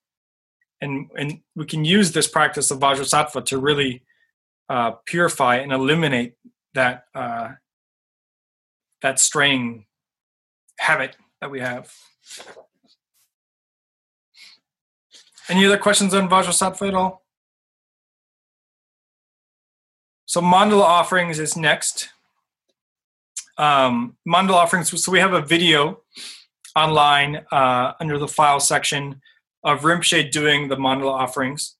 [0.80, 4.04] And, and we can use this practice of Vajrasattva to really
[4.68, 6.34] uh, purify and eliminate
[6.74, 7.48] that uh,
[9.02, 9.86] that straying
[10.78, 11.92] habit that we have.
[15.48, 17.22] Any other questions on Vajrasattva at all?
[20.26, 22.08] so mandala offerings is next.
[23.58, 25.02] Um, mandala offerings.
[25.02, 26.00] So we have a video
[26.74, 29.20] online uh, under the file section
[29.64, 31.76] of Rinpoche doing the mandala offerings.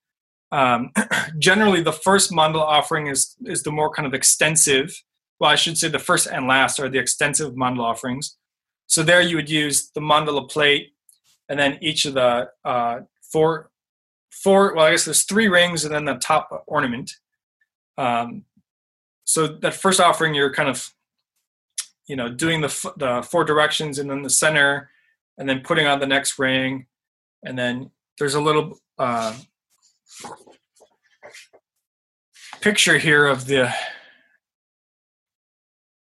[0.51, 0.93] Um,
[1.39, 4.95] generally, the first mandala offering is is the more kind of extensive.
[5.41, 8.37] Well, I should say the first and last are the extensive mandala offerings.
[8.87, 10.93] So there, you would use the mandala plate,
[11.49, 13.01] and then each of the uh,
[13.33, 13.71] four
[14.31, 14.75] four.
[14.75, 17.13] Well, I guess there's three rings, and then the top ornament.
[17.97, 18.45] Um,
[19.25, 20.93] so that first offering, you're kind of
[22.07, 24.91] you know doing the the four directions, and then the center,
[25.39, 26.87] and then putting on the next ring,
[27.45, 29.37] and then there's a little uh,
[32.61, 33.73] picture here of the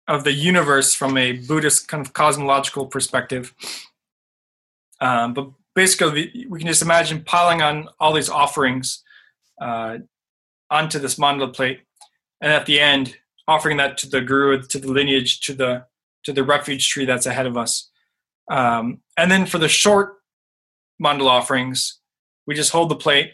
[0.08, 3.54] of the universe from a Buddhist kind of cosmological perspective.
[5.00, 9.04] Um, but basically, we can just imagine piling on all these offerings
[9.60, 9.98] uh,
[10.68, 11.80] onto this mandala plate,
[12.40, 15.86] and at the end, offering that to the guru, to the lineage, to the
[16.24, 17.90] to the refuge tree that's ahead of us.
[18.50, 20.16] Um, and then for the short
[21.02, 22.00] mandala offerings,
[22.46, 23.32] we just hold the plate,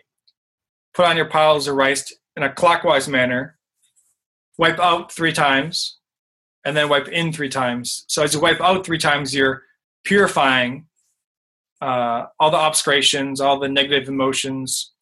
[0.95, 3.59] put on your piles of rice in a clockwise manner,
[4.59, 5.99] wipe out three times,
[6.64, 8.05] and then wipe in three times.
[8.09, 9.62] So as you wipe out three times, you're
[10.05, 10.87] purifying
[11.80, 14.93] uh, all the obscurations, all the negative emotions.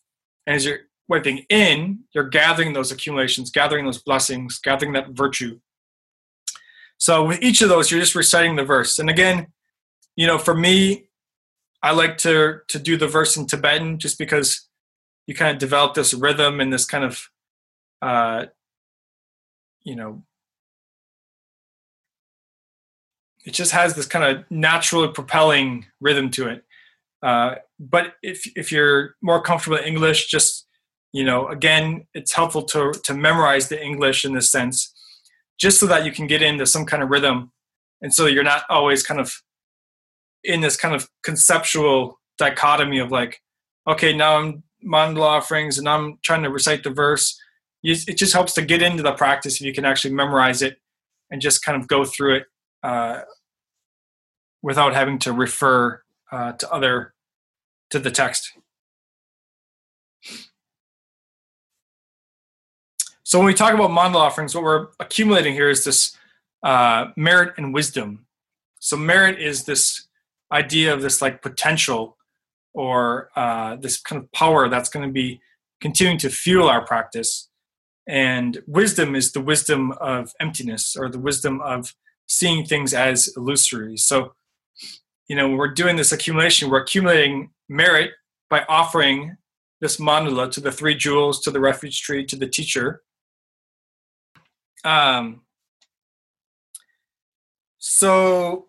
[0.47, 5.59] And as you're wiping in, you're gathering those accumulations, gathering those blessings, gathering that virtue.
[6.99, 8.99] So with each of those, you're just reciting the verse.
[8.99, 9.49] And again,
[10.17, 11.09] you know, for me,
[11.83, 14.69] I like to to do the verse in Tibetan just because
[15.27, 17.29] you kind of develop this rhythm and this kind of
[18.01, 18.47] uh,
[19.85, 20.25] you know
[23.45, 26.65] it just has this kind of naturally propelling rhythm to it
[27.23, 30.67] uh, but if if you're more comfortable in english just
[31.13, 34.94] you know again it's helpful to to memorize the english in this sense
[35.59, 37.53] just so that you can get into some kind of rhythm
[38.03, 39.43] and so you're not always kind of
[40.43, 43.41] in this kind of conceptual dichotomy of like
[43.89, 47.41] okay now i'm mandala offerings and I'm trying to recite the verse,
[47.83, 50.79] it just helps to get into the practice if you can actually memorize it
[51.31, 52.47] and just kind of go through it
[52.83, 53.21] uh,
[54.63, 56.03] without having to refer
[56.33, 57.15] uh, to other
[57.91, 58.53] to the text.
[63.35, 66.17] So when we talk about mandala offerings, what we're accumulating here is this
[66.63, 68.27] uh, merit and wisdom.
[68.79, 70.07] So merit is this
[70.53, 72.17] idea of this like potential
[72.75, 75.41] or uh, this kind of power that's going to be
[75.81, 77.49] continuing to fuel our practice.
[78.07, 81.93] And wisdom is the wisdom of emptiness or the wisdom of
[82.29, 83.97] seeing things as illusory.
[83.97, 84.35] So,
[85.27, 88.13] you know, when we're doing this accumulation, we're accumulating merit
[88.49, 89.39] by offering
[89.81, 93.01] this mandala to the three jewels, to the refuge tree, to the teacher.
[94.85, 95.41] Um,
[97.79, 98.67] so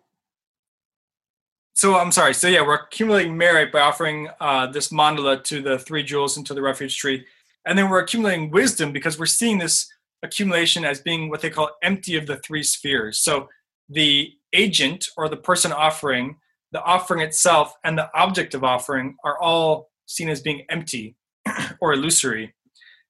[1.74, 2.32] so I'm sorry.
[2.32, 6.46] So yeah, we're accumulating merit by offering uh, this mandala to the three jewels and
[6.46, 7.26] to the refuge tree,
[7.66, 9.86] and then we're accumulating wisdom because we're seeing this
[10.22, 13.18] accumulation as being what they call empty of the three spheres.
[13.18, 13.48] So
[13.90, 16.36] the agent or the person offering,
[16.72, 21.14] the offering itself, and the object of offering are all seen as being empty
[21.80, 22.54] or illusory,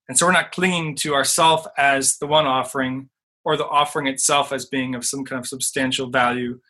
[0.08, 3.08] and so we're not clinging to ourself as the one offering,
[3.44, 6.60] or the offering itself as being of some kind of substantial value,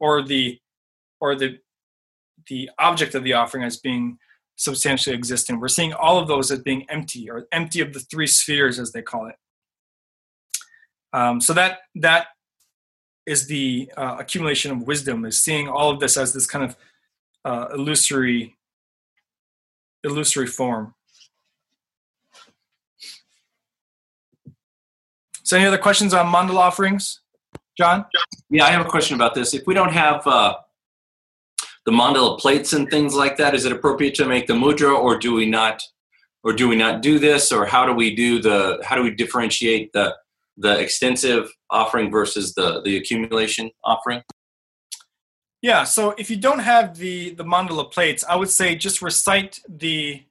[0.00, 0.58] or the
[1.20, 1.58] or the
[2.48, 4.18] the object of the offering as being
[4.56, 5.60] substantially existent.
[5.60, 8.92] We're seeing all of those as being empty or empty of the three spheres, as
[8.92, 9.36] they call it.
[11.12, 12.28] Um, so that that
[13.26, 16.76] is the uh, accumulation of wisdom, is seeing all of this as this kind of
[17.44, 18.56] uh, illusory
[20.04, 20.94] illusory form.
[25.52, 27.20] So, any other questions on mandala offerings,
[27.76, 28.06] John?
[28.48, 29.52] Yeah, I have a question about this.
[29.52, 30.54] If we don't have uh,
[31.84, 33.54] the mandala plates and things like that?
[33.54, 35.82] Is it appropriate to make the mudra, or do we not,
[36.42, 38.80] or do we not do this, or how do we do the?
[38.82, 40.16] How do we differentiate the
[40.56, 44.22] the extensive offering versus the the accumulation offering?
[45.60, 49.60] Yeah, so if you don't have the the mandala plates, I would say just recite
[49.68, 50.22] the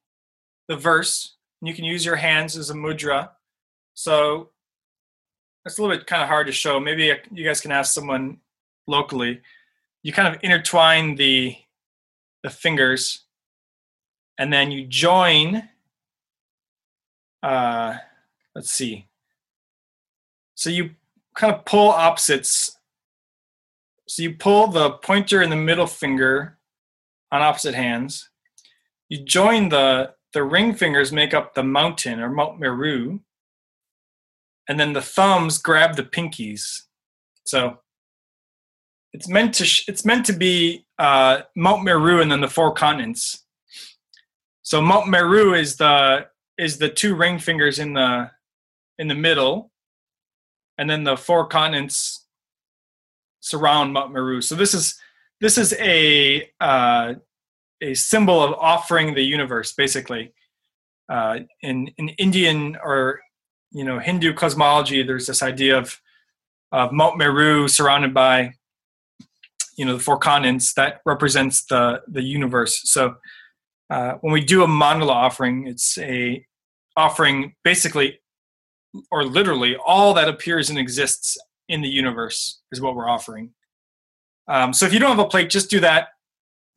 [0.67, 1.35] the verse.
[1.61, 3.29] And you can use your hands as a mudra.
[3.93, 4.50] So
[5.65, 6.79] it's a little bit kind of hard to show.
[6.79, 8.39] Maybe you guys can ask someone
[8.87, 9.41] locally.
[10.03, 11.55] You kind of intertwine the
[12.43, 13.25] the fingers
[14.39, 15.69] and then you join
[17.43, 17.95] uh
[18.55, 19.07] let's see.
[20.55, 20.91] So you
[21.35, 22.77] kind of pull opposites.
[24.07, 26.57] So you pull the pointer and the middle finger
[27.31, 28.29] on opposite hands.
[29.09, 33.19] You join the the ring fingers make up the mountain or mount meru
[34.71, 36.83] and then the thumbs grab the pinkies.
[37.43, 37.79] So
[39.11, 42.73] it's meant to sh- it's meant to be uh, Mount Meru and then the four
[42.73, 43.43] continents.
[44.61, 48.31] So Mount Meru is the is the two ring fingers in the
[48.97, 49.73] in the middle,
[50.77, 52.25] and then the four continents
[53.41, 54.39] surround Mount Meru.
[54.39, 54.97] So this is
[55.41, 57.15] this is a uh,
[57.81, 60.31] a symbol of offering the universe, basically.
[61.09, 63.19] Uh, in in Indian or
[63.71, 65.99] you know Hindu cosmology, there's this idea of
[66.71, 68.53] of Mount Meru surrounded by
[69.77, 72.81] you know the four continents that represents the the universe.
[72.89, 73.15] So
[73.89, 76.45] uh, when we do a mandala offering, it's a
[76.95, 78.19] offering basically
[79.09, 81.37] or literally all that appears and exists
[81.69, 83.51] in the universe is what we're offering.
[84.47, 86.09] Um, so if you don't have a plate, just do that.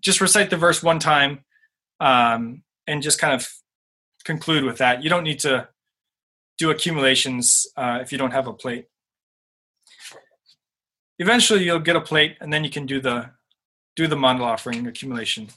[0.01, 1.45] Just recite the verse one time
[2.01, 3.49] um, and just kind of
[4.25, 5.03] conclude with that.
[5.03, 5.69] You don't need to
[6.59, 8.87] do accumulations uh, if you don't have a plate.
[11.19, 13.31] Eventually, you'll get a plate, and then you can do the
[13.97, 15.49] do the mandala offering accumulation.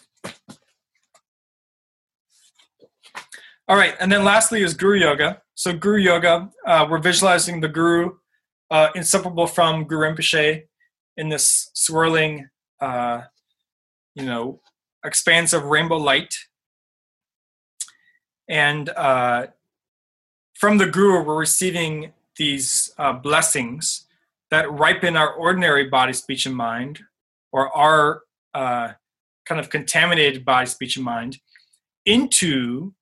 [3.67, 5.41] All right, and then lastly is Guru Yoga.
[5.55, 8.11] So Guru Yoga, uh, we're visualizing the Guru
[8.71, 10.63] uh, inseparable from Guru Rinpoche
[11.17, 12.47] in this swirling,
[12.79, 13.23] uh,
[14.15, 14.61] you know,
[15.03, 16.33] expanse of rainbow light.
[18.47, 19.47] And uh,
[20.57, 24.05] from the Guru, we're receiving these uh, blessings
[24.49, 26.99] that ripen our ordinary body, speech, and mind,
[27.51, 28.23] or our
[28.55, 28.93] uh,
[29.45, 31.37] kind of contaminated body, speech, and mind,
[32.05, 32.93] into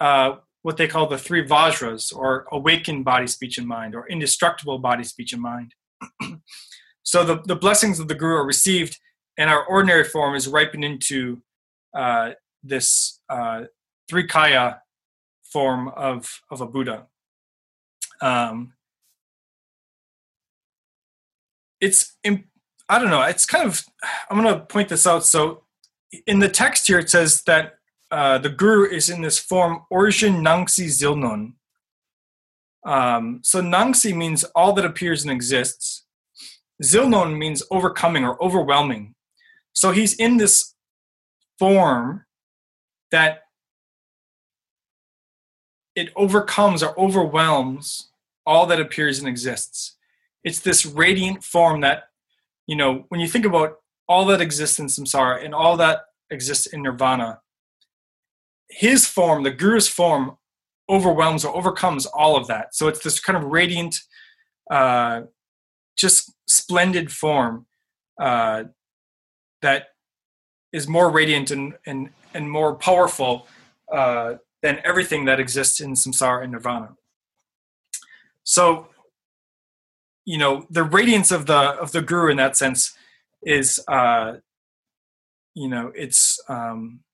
[0.00, 4.78] uh, what they call the three vajras, or awakened body, speech, and mind, or indestructible
[4.78, 5.74] body, speech, and mind.
[7.02, 8.98] so the, the blessings of the guru are received,
[9.36, 11.42] and our ordinary form is ripened into
[11.94, 12.30] uh,
[12.62, 13.64] this uh,
[14.08, 14.80] three kaya
[15.54, 17.06] form of, of a Buddha.
[18.20, 18.72] Um,
[21.80, 22.16] it's,
[22.88, 23.84] I don't know, it's kind of,
[24.28, 25.24] I'm going to point this out.
[25.24, 25.62] So
[26.26, 27.74] in the text here, it says that
[28.10, 31.54] uh, the guru is in this form Orgyen Nangsi Zilnon.
[32.84, 36.04] Um, so Nangsi means all that appears and exists.
[36.82, 39.14] Zilnon means overcoming or overwhelming.
[39.72, 40.74] So he's in this
[41.58, 42.24] form
[43.12, 43.43] that
[45.94, 48.08] it overcomes or overwhelms
[48.46, 49.96] all that appears and exists.
[50.42, 52.04] It's this radiant form that,
[52.66, 56.66] you know, when you think about all that exists in samsara and all that exists
[56.66, 57.40] in nirvana,
[58.68, 60.36] his form, the guru's form,
[60.88, 62.74] overwhelms or overcomes all of that.
[62.74, 63.96] So it's this kind of radiant,
[64.70, 65.22] uh,
[65.96, 67.66] just splendid form
[68.20, 68.64] uh,
[69.62, 69.88] that
[70.72, 73.46] is more radiant and and and more powerful
[73.92, 74.34] uh,
[74.64, 76.96] than everything that exists in samsara and nirvana.
[78.42, 78.88] So,
[80.24, 82.96] you know, the radiance of the of the guru in that sense
[83.42, 84.38] is, uh,
[85.54, 87.04] you know, it's um,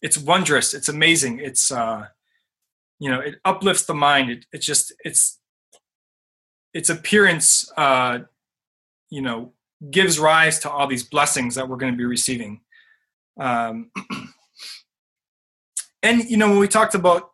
[0.00, 2.06] it's wondrous it's amazing it's uh
[2.98, 5.38] you know it uplifts the mind it, just it's
[6.72, 8.20] its appearance uh
[9.10, 9.52] you know
[9.90, 12.60] gives rise to all these blessings that we're going to be receiving
[13.40, 13.90] um
[16.02, 17.30] and you know when we talked about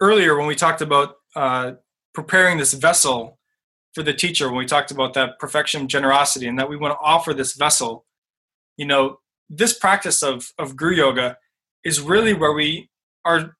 [0.00, 1.72] earlier when we talked about uh
[2.12, 3.38] preparing this vessel
[3.94, 6.98] for the teacher when we talked about that perfection generosity and that we want to
[7.02, 8.04] offer this vessel
[8.76, 9.18] you know
[9.48, 11.36] this practice of of guru yoga
[11.84, 12.88] is really where we
[13.24, 13.56] are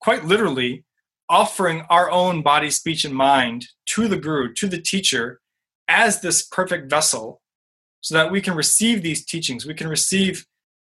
[0.00, 0.84] quite literally
[1.28, 5.40] offering our own body, speech, and mind to the guru, to the teacher,
[5.86, 7.40] as this perfect vessel,
[8.00, 9.66] so that we can receive these teachings.
[9.66, 10.46] We can receive,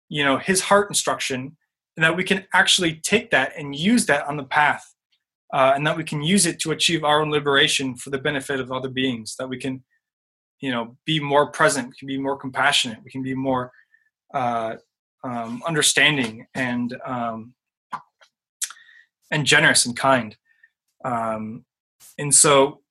[0.09, 1.57] you know, his heart instruction,
[1.99, 4.95] and that we can actually take that and use that on the path,
[5.53, 8.61] uh, and that we can use it to achieve our own liberation for the benefit
[8.61, 9.35] of other beings.
[9.37, 9.83] That we can,
[10.61, 11.89] you know, be more present.
[11.89, 13.03] We can be more compassionate.
[13.05, 13.73] We can be more
[14.33, 14.77] uh,
[15.25, 17.55] um, understanding and um,
[19.33, 20.37] and generous and kind.
[21.05, 21.65] Um,
[22.17, 22.83] and so,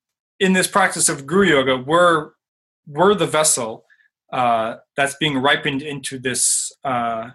[0.42, 2.32] in this practice of Guru Yoga, we're
[2.86, 3.86] we're the vessel
[4.34, 6.74] uh, that's being ripened into this.
[6.84, 7.30] Uh,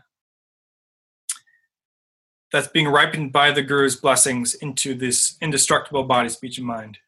[2.52, 6.98] that's being ripened by the Guru's blessings into this indestructible body, speech, and mind.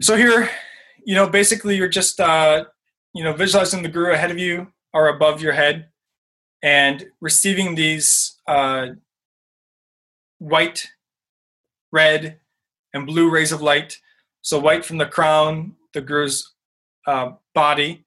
[0.00, 0.48] So here,
[1.04, 2.64] you know, basically, you're just uh,
[3.12, 5.88] you know, visualizing the guru ahead of you or above your head
[6.62, 8.88] and receiving these uh,
[10.38, 10.86] white,
[11.92, 12.38] red,
[12.92, 13.98] and blue rays of light.
[14.42, 16.54] So, white from the crown, the guru's
[17.06, 18.04] uh, body,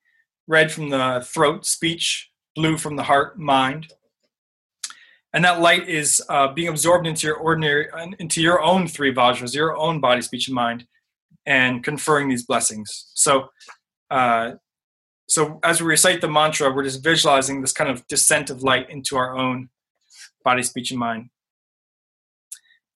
[0.48, 3.88] red from the throat, speech, blue from the heart, mind.
[5.34, 7.88] and that light is uh, being absorbed into your ordinary
[8.20, 10.86] into your own three vajras your own body speech and mind
[11.46, 13.12] and conferring these blessings.
[13.16, 13.50] So
[14.12, 14.54] uh,
[15.28, 18.90] so as we recite the mantra we're just visualizing this kind of descent of light
[18.90, 19.70] into our own
[20.44, 21.30] body speech and mind.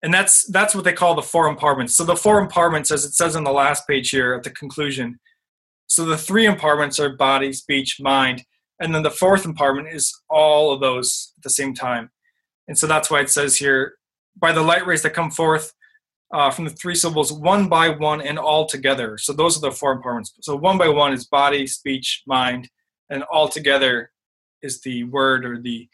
[0.03, 1.91] And that's that's what they call the four empowerments.
[1.91, 5.19] So the four empowerments as it says on the last page here at the conclusion
[5.87, 8.43] so the three empowerments are body speech mind
[8.79, 12.09] and then the fourth empowerment is all of those at the same time
[12.67, 13.95] and so that's why it says here,
[14.37, 15.73] by the light rays that come forth
[16.33, 19.17] uh, from the three syllables, one by one and all together.
[19.17, 20.31] So those are the four empowerments.
[20.41, 22.69] So one by one is body, speech, mind,
[23.09, 24.11] and all together
[24.61, 25.87] is the word or the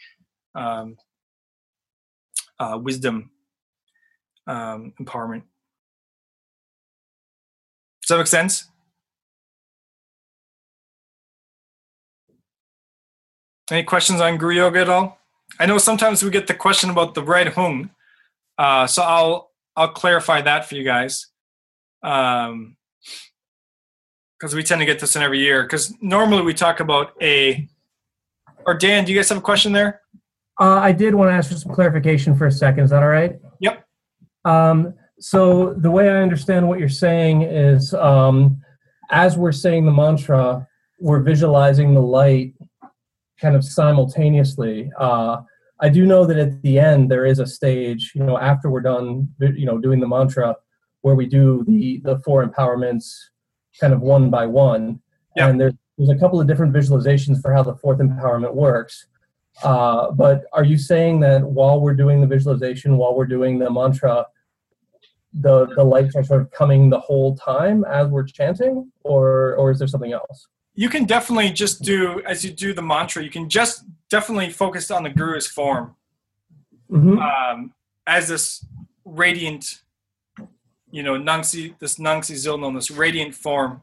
[0.55, 0.97] um,
[2.59, 3.29] uh, wisdom
[4.47, 5.43] um, empowerment.
[8.01, 8.67] Does that make sense?
[13.71, 15.19] Any questions on Guru Yoga at all?
[15.59, 17.91] I know sometimes we get the question about the red hung,
[18.57, 21.27] uh, so I'll I'll clarify that for you guys,
[22.01, 22.75] because um,
[24.53, 25.63] we tend to get this in every year.
[25.63, 27.67] Because normally we talk about a.
[28.65, 30.01] Or Dan, do you guys have a question there?
[30.59, 32.83] Uh, I did want to ask for some clarification for a second.
[32.83, 33.39] Is that all right?
[33.59, 33.85] Yep.
[34.45, 38.61] Um, so the way I understand what you're saying is, um,
[39.09, 40.67] as we're saying the mantra,
[40.99, 42.52] we're visualizing the light
[43.39, 44.91] kind of simultaneously.
[44.97, 45.41] Uh,
[45.79, 48.81] I do know that at the end there is a stage, you know, after we're
[48.81, 50.55] done, you know, doing the mantra,
[51.01, 53.13] where we do the the four empowerments,
[53.79, 55.01] kind of one by one,
[55.35, 55.47] yeah.
[55.47, 59.07] and there's there's a couple of different visualizations for how the fourth empowerment works.
[59.61, 63.69] Uh, but are you saying that while we're doing the visualization, while we're doing the
[63.69, 64.25] mantra,
[65.33, 69.71] the the lights are sort of coming the whole time as we're chanting, or or
[69.71, 70.47] is there something else?
[70.75, 74.91] You can definitely just do as you do the mantra you can just definitely focus
[74.91, 75.95] on the guru's form
[76.91, 77.19] mm-hmm.
[77.19, 77.73] um,
[78.07, 78.65] as this
[79.05, 79.81] radiant
[80.91, 83.81] you know nangsi this nangsi zilnon this radiant form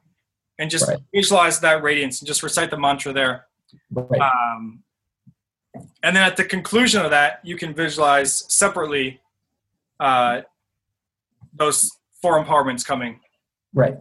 [0.59, 0.99] and just right.
[1.15, 3.47] visualize that radiance and just recite the mantra there
[3.91, 4.21] right.
[4.21, 4.83] um,
[6.03, 9.21] and then at the conclusion of that you can visualize separately
[10.01, 10.41] uh,
[11.55, 11.91] those
[12.23, 13.21] four empowerments coming
[13.75, 13.99] right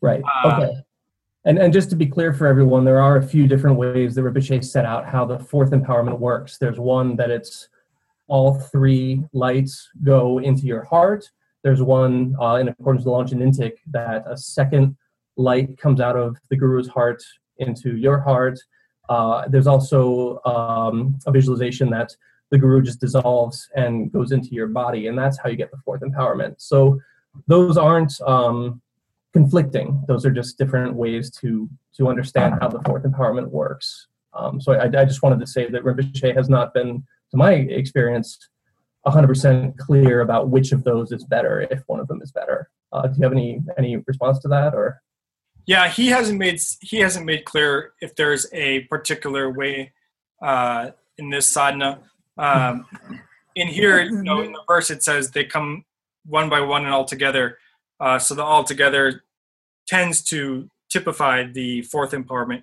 [0.00, 0.82] right uh, okay
[1.44, 4.22] and, and just to be clear for everyone, there are a few different ways that
[4.22, 6.58] Rinpoche set out how the fourth empowerment works.
[6.58, 7.68] There's one that it's
[8.28, 11.28] all three lights go into your heart.
[11.64, 14.96] There's one uh, in accordance with the Longchen Nyingtik that a second
[15.36, 17.22] light comes out of the Guru's heart
[17.58, 18.58] into your heart.
[19.08, 22.14] Uh, there's also um, a visualization that
[22.50, 25.78] the Guru just dissolves and goes into your body, and that's how you get the
[25.84, 26.54] fourth empowerment.
[26.58, 27.00] So
[27.46, 28.81] those aren't um,
[29.32, 30.02] conflicting.
[30.08, 34.08] Those are just different ways to to understand how the fourth empowerment works.
[34.34, 37.52] Um, so I, I, just wanted to say that Rinpoche has not been, to my
[37.52, 38.38] experience,
[39.06, 42.70] 100% clear about which of those is better, if one of them is better.
[42.92, 45.02] Uh, do you have any any response to that, or?
[45.66, 49.92] Yeah, he hasn't made he hasn't made clear if there's a particular way
[50.42, 52.00] uh, in this sadhana.
[52.36, 52.86] Um,
[53.54, 55.84] in here, you know, in the verse it says they come
[56.26, 57.58] one by one and all together.
[57.98, 59.22] Uh, so the altogether
[59.86, 62.62] tends to typify the fourth empowerment.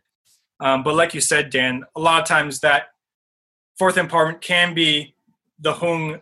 [0.59, 2.87] Um, but like you said, Dan, a lot of times that
[3.77, 5.15] fourth empowerment can be
[5.59, 6.21] the hung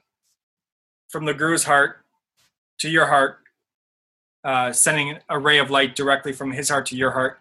[1.09, 1.97] from the guru's heart
[2.79, 3.39] to your heart,
[4.43, 7.39] uh, sending a ray of light directly from his heart to your heart,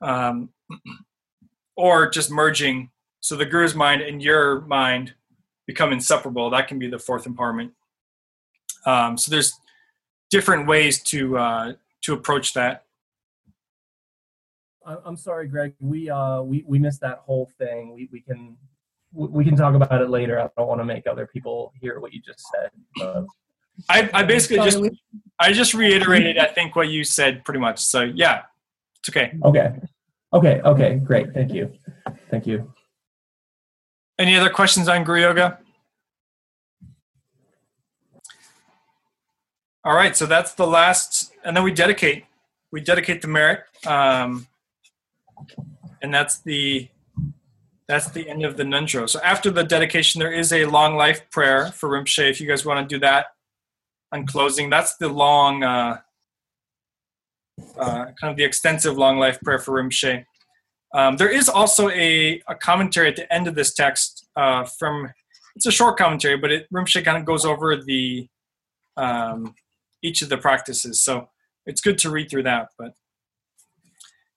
[0.00, 0.50] um,
[1.76, 2.90] or just merging.
[3.20, 5.14] So the guru's mind and your mind
[5.66, 6.50] become inseparable.
[6.50, 7.72] That can be the fourth empowerment.
[8.86, 9.52] Um, so there's
[10.30, 11.72] different ways to uh,
[12.02, 12.84] to approach that.
[15.04, 15.74] I'm sorry, Greg.
[15.80, 17.94] We uh we, we missed that whole thing.
[17.94, 18.56] We we can
[19.12, 20.40] we can talk about it later.
[20.40, 22.70] I don't want to make other people hear what you just said.
[23.02, 23.22] Uh,
[23.88, 24.80] I, I basically just
[25.38, 27.78] I just reiterated I think what you said pretty much.
[27.80, 28.42] So yeah,
[29.00, 29.32] it's okay.
[29.44, 29.72] Okay.
[30.32, 30.60] Okay.
[30.64, 30.96] Okay.
[30.96, 31.32] Great.
[31.32, 31.72] Thank you.
[32.30, 32.72] Thank you.
[34.18, 35.58] Any other questions on Guru Yoga?
[39.84, 42.24] All right, so that's the last, and then we dedicate.
[42.72, 44.46] We dedicate the merit, um,
[46.02, 46.88] and that's the
[47.88, 49.08] that's the end of the Ngöndro.
[49.08, 52.30] So after the dedication, there is a long life prayer for Rinpoche.
[52.30, 53.26] If you guys want to do that
[54.12, 55.96] on closing, that's the long, uh,
[57.78, 60.24] uh, kind of the extensive long life prayer for Rinpoche.
[60.94, 65.10] Um, there is also a, a commentary at the end of this text uh, from.
[65.56, 68.28] It's a short commentary, but it Rinpoche kind of goes over the
[68.96, 69.54] um,
[70.02, 71.00] each of the practices.
[71.00, 71.30] So
[71.66, 72.68] it's good to read through that.
[72.78, 72.92] But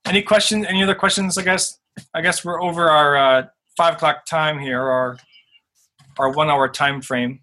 [0.05, 0.65] any question?
[0.65, 1.37] Any other questions?
[1.37, 1.79] I guess
[2.13, 3.47] I guess we're over our uh,
[3.77, 4.81] five o'clock time here.
[4.81, 5.17] Or
[6.19, 7.39] our one hour time frame.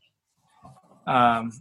[1.07, 1.53] Um,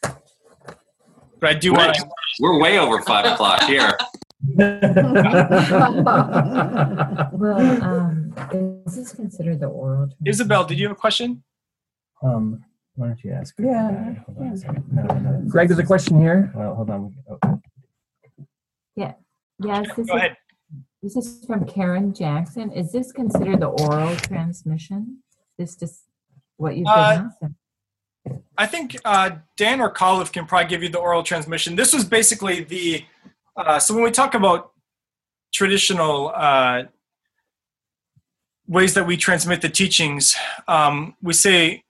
[0.00, 2.08] but I do want to.
[2.40, 3.92] We're way over five o'clock here.
[7.32, 8.34] Well, um,
[8.86, 10.08] is this considered the oral?
[10.26, 11.44] Isabel, did you have a question?
[12.22, 12.64] Um,
[12.94, 13.56] why don't you ask?
[13.58, 14.18] her Yeah, that?
[14.26, 14.84] Hold on a second.
[14.92, 15.42] No, no.
[15.48, 16.52] Greg, there's a question here.
[16.54, 17.14] Well, hold on.
[17.30, 17.54] Oh, Yeah,
[19.64, 20.36] yes, this Go is, ahead.
[21.02, 22.72] this is from Karen Jackson.
[22.72, 25.22] Is this considered the oral transmission?
[25.58, 26.04] This just
[26.56, 27.54] what you've Uh, been?
[28.56, 31.74] I think uh, Dan or Kalev can probably give you the oral transmission.
[31.74, 33.04] This was basically the
[33.56, 34.70] uh, so when we talk about
[35.52, 36.84] traditional uh,
[38.66, 40.34] ways that we transmit the teachings,
[40.68, 41.82] um, we say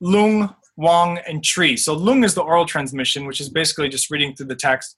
[0.00, 1.74] lung, wang, and tri.
[1.74, 4.96] So lung is the oral transmission, which is basically just reading through the text.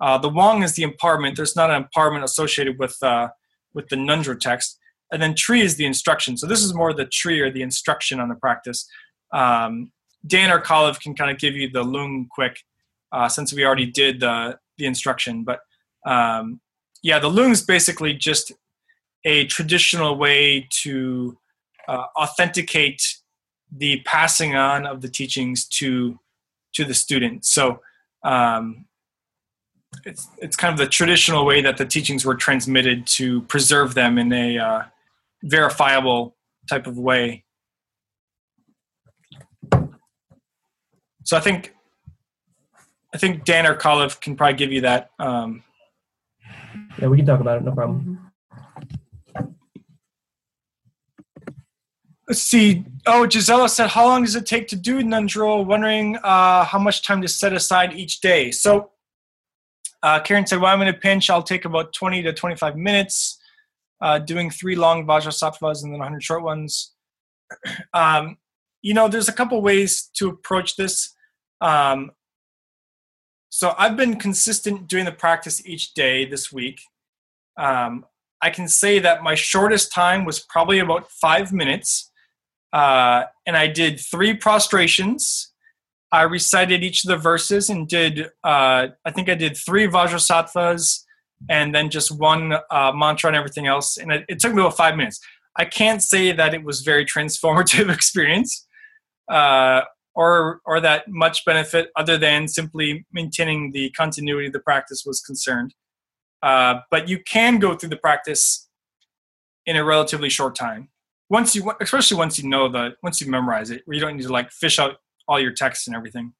[0.00, 1.36] Uh, the wang is the empowerment.
[1.36, 3.28] There's not an empowerment associated with uh,
[3.74, 4.78] with the Ngöndro text,
[5.12, 6.36] and then tri is the instruction.
[6.36, 8.88] So this is more the tri or the instruction on the practice.
[9.32, 9.92] Um,
[10.26, 12.58] Dan or Kalev can kind of give you the lung quick,
[13.12, 15.44] uh, since we already did the the instruction.
[15.44, 15.60] But
[16.06, 16.60] um,
[17.02, 18.52] yeah, the lung is basically just
[19.24, 21.38] a traditional way to
[21.88, 23.02] uh, authenticate
[23.74, 26.18] the passing on of the teachings to
[26.74, 27.44] to the student.
[27.44, 27.80] So
[28.22, 28.86] um,
[30.04, 34.18] it's it's kind of the traditional way that the teachings were transmitted to preserve them
[34.18, 34.82] in a uh,
[35.42, 36.36] verifiable
[36.68, 37.44] type of way.
[41.24, 41.74] So I think
[43.14, 45.10] I think Dan or Kalev can probably give you that.
[45.18, 45.62] Um,
[46.98, 47.64] Yeah, we can talk about it.
[47.64, 48.26] No problem.
[52.28, 52.84] let's see.
[53.06, 57.02] Oh, Gisela said, "How long does it take to do Ngöndro?" Wondering uh, how much
[57.02, 58.50] time to set aside each day.
[58.50, 58.90] So
[60.02, 61.30] uh, Karen said, "Well, I'm in a pinch.
[61.30, 63.38] I'll take about 20 to 25 minutes,
[64.00, 66.92] uh, doing three long Vajrasattvas and then 100 short ones."
[67.94, 68.38] Um,
[68.82, 71.14] you know, there's a couple ways to approach this.
[71.60, 72.12] Um,
[73.48, 76.80] so I've been consistent doing the practice each day this week.
[77.56, 78.04] Um,
[78.42, 82.12] I can say that my shortest time was probably about five minutes.
[82.72, 85.52] Uh, and I did three prostrations.
[86.16, 91.04] I recited each of the verses and did, uh, I think I did three Vajrasattvas
[91.50, 93.98] and then just one uh, mantra and everything else.
[93.98, 95.20] And it, it took me about five minutes.
[95.56, 98.66] I can't say that it was very transformative experience
[99.30, 99.82] uh,
[100.14, 105.20] or, or that much benefit other than simply maintaining the continuity of the practice was
[105.20, 105.74] concerned.
[106.42, 108.70] Uh, but you can go through the practice
[109.66, 110.88] in a relatively short time
[111.28, 114.32] once you especially once you know the once you memorize it you don't need to
[114.32, 116.32] like fish out all your texts and everything.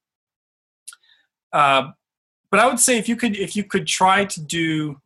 [1.52, 1.90] Uh,
[2.50, 5.00] but i would say if you could if you could try to do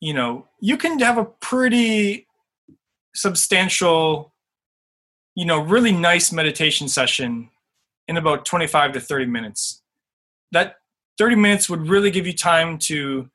[0.00, 2.26] you know you can have a pretty
[3.14, 4.32] substantial
[5.34, 7.50] you know really nice meditation session
[8.08, 9.82] in about 25 to 30 minutes.
[10.52, 10.76] That
[11.18, 13.28] 30 minutes would really give you time to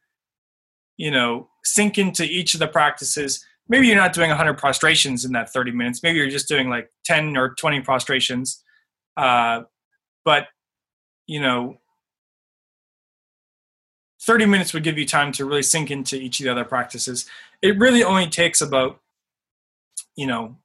[0.98, 3.44] you know sink into each of the practices.
[3.68, 6.02] Maybe you're not doing 100 prostrations in that 30 minutes.
[6.02, 8.64] Maybe you're just doing like 10 or 20 prostrations
[9.18, 9.64] uh,
[10.26, 10.48] but
[11.28, 11.78] you know
[14.22, 17.26] 30 minutes would give you time to really sink into each of the other practices.
[17.62, 19.00] It really only takes about
[20.16, 20.58] you know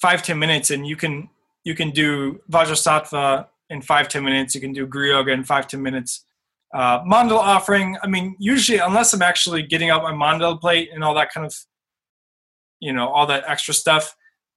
[0.00, 1.28] five ten minutes and you can
[1.64, 4.54] you can do vajrasattva in five ten minutes.
[4.54, 6.24] You can do guru yoga in five ten minutes.
[6.74, 11.02] Uh, mandala offering i mean usually unless i'm actually getting out my mandala plate and
[11.02, 11.54] all that kind of
[12.78, 14.14] you know all that extra stuff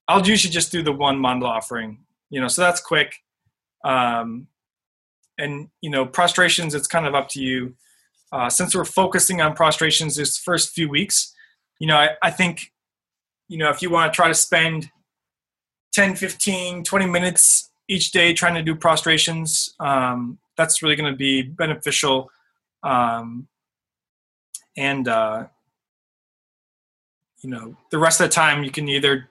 [0.09, 1.97] i'll usually just do the one mandala offering
[2.31, 3.17] you know so that's quick.
[3.83, 4.47] Um,
[5.37, 7.75] and you know prostrations it's kind of up to you.
[8.31, 11.35] Uh, since we're focusing on prostrations this first few weeks
[11.79, 12.71] you know I, I think
[13.49, 14.89] you know if you want to try to spend
[15.93, 21.17] 10 15 20 minutes each day trying to do prostrations um, that's really going to
[21.17, 22.29] be beneficial.
[22.83, 23.47] Um,
[24.77, 25.47] and uh,
[27.41, 29.29] you know the rest of the time you can either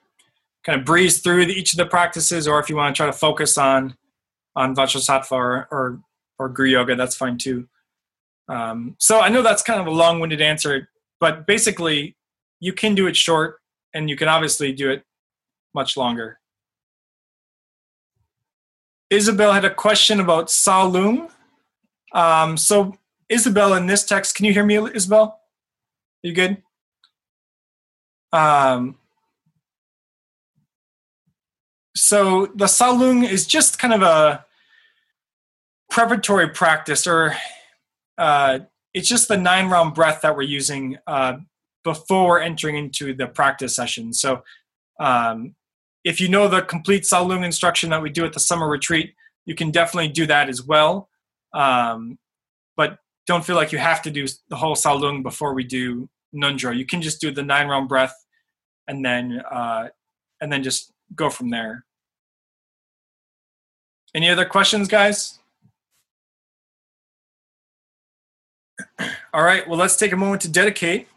[0.64, 3.06] kind of breeze through the, each of the practices or if you want to try
[3.06, 3.96] to focus on
[4.56, 6.00] on vajrasattva or, or
[6.38, 7.68] or guru yoga that's fine too.
[8.48, 10.88] Um, so i know that's kind of a long-winded answer
[11.20, 12.16] but basically
[12.58, 13.60] you can do it short
[13.94, 15.04] and you can obviously do it
[15.74, 16.38] much longer.
[19.08, 21.30] Isabel had a question about tsalung
[22.12, 22.96] um, so
[23.28, 25.40] isabel in this text can you hear me isabel?
[26.22, 26.62] Are you good?
[28.32, 28.99] Um,
[32.00, 34.46] so the tsalung is just kind of a
[35.90, 37.36] preparatory practice, or
[38.16, 38.60] uh,
[38.94, 41.34] it's just the nine round breath that we're using uh,
[41.84, 44.14] before entering into the practice session.
[44.14, 44.42] So
[44.98, 45.54] um,
[46.02, 49.14] if you know the complete Tsalung instruction that we do at the summer retreat,
[49.44, 51.10] you can definitely do that as well.
[51.52, 52.18] Um,
[52.78, 52.96] but
[53.26, 56.74] don't feel like you have to do the whole Tsalung before we do Ngöndro.
[56.74, 58.14] You can just do the nine round breath
[58.88, 59.88] and then uh,
[60.40, 61.84] and then just go from there.
[64.14, 65.38] Any other questions, guys?
[69.32, 71.08] All right, well, let's take a moment to dedicate.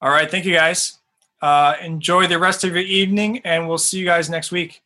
[0.00, 0.98] All right, thank you guys.
[1.40, 4.82] Uh, enjoy the rest of your evening, and we'll see you guys next week.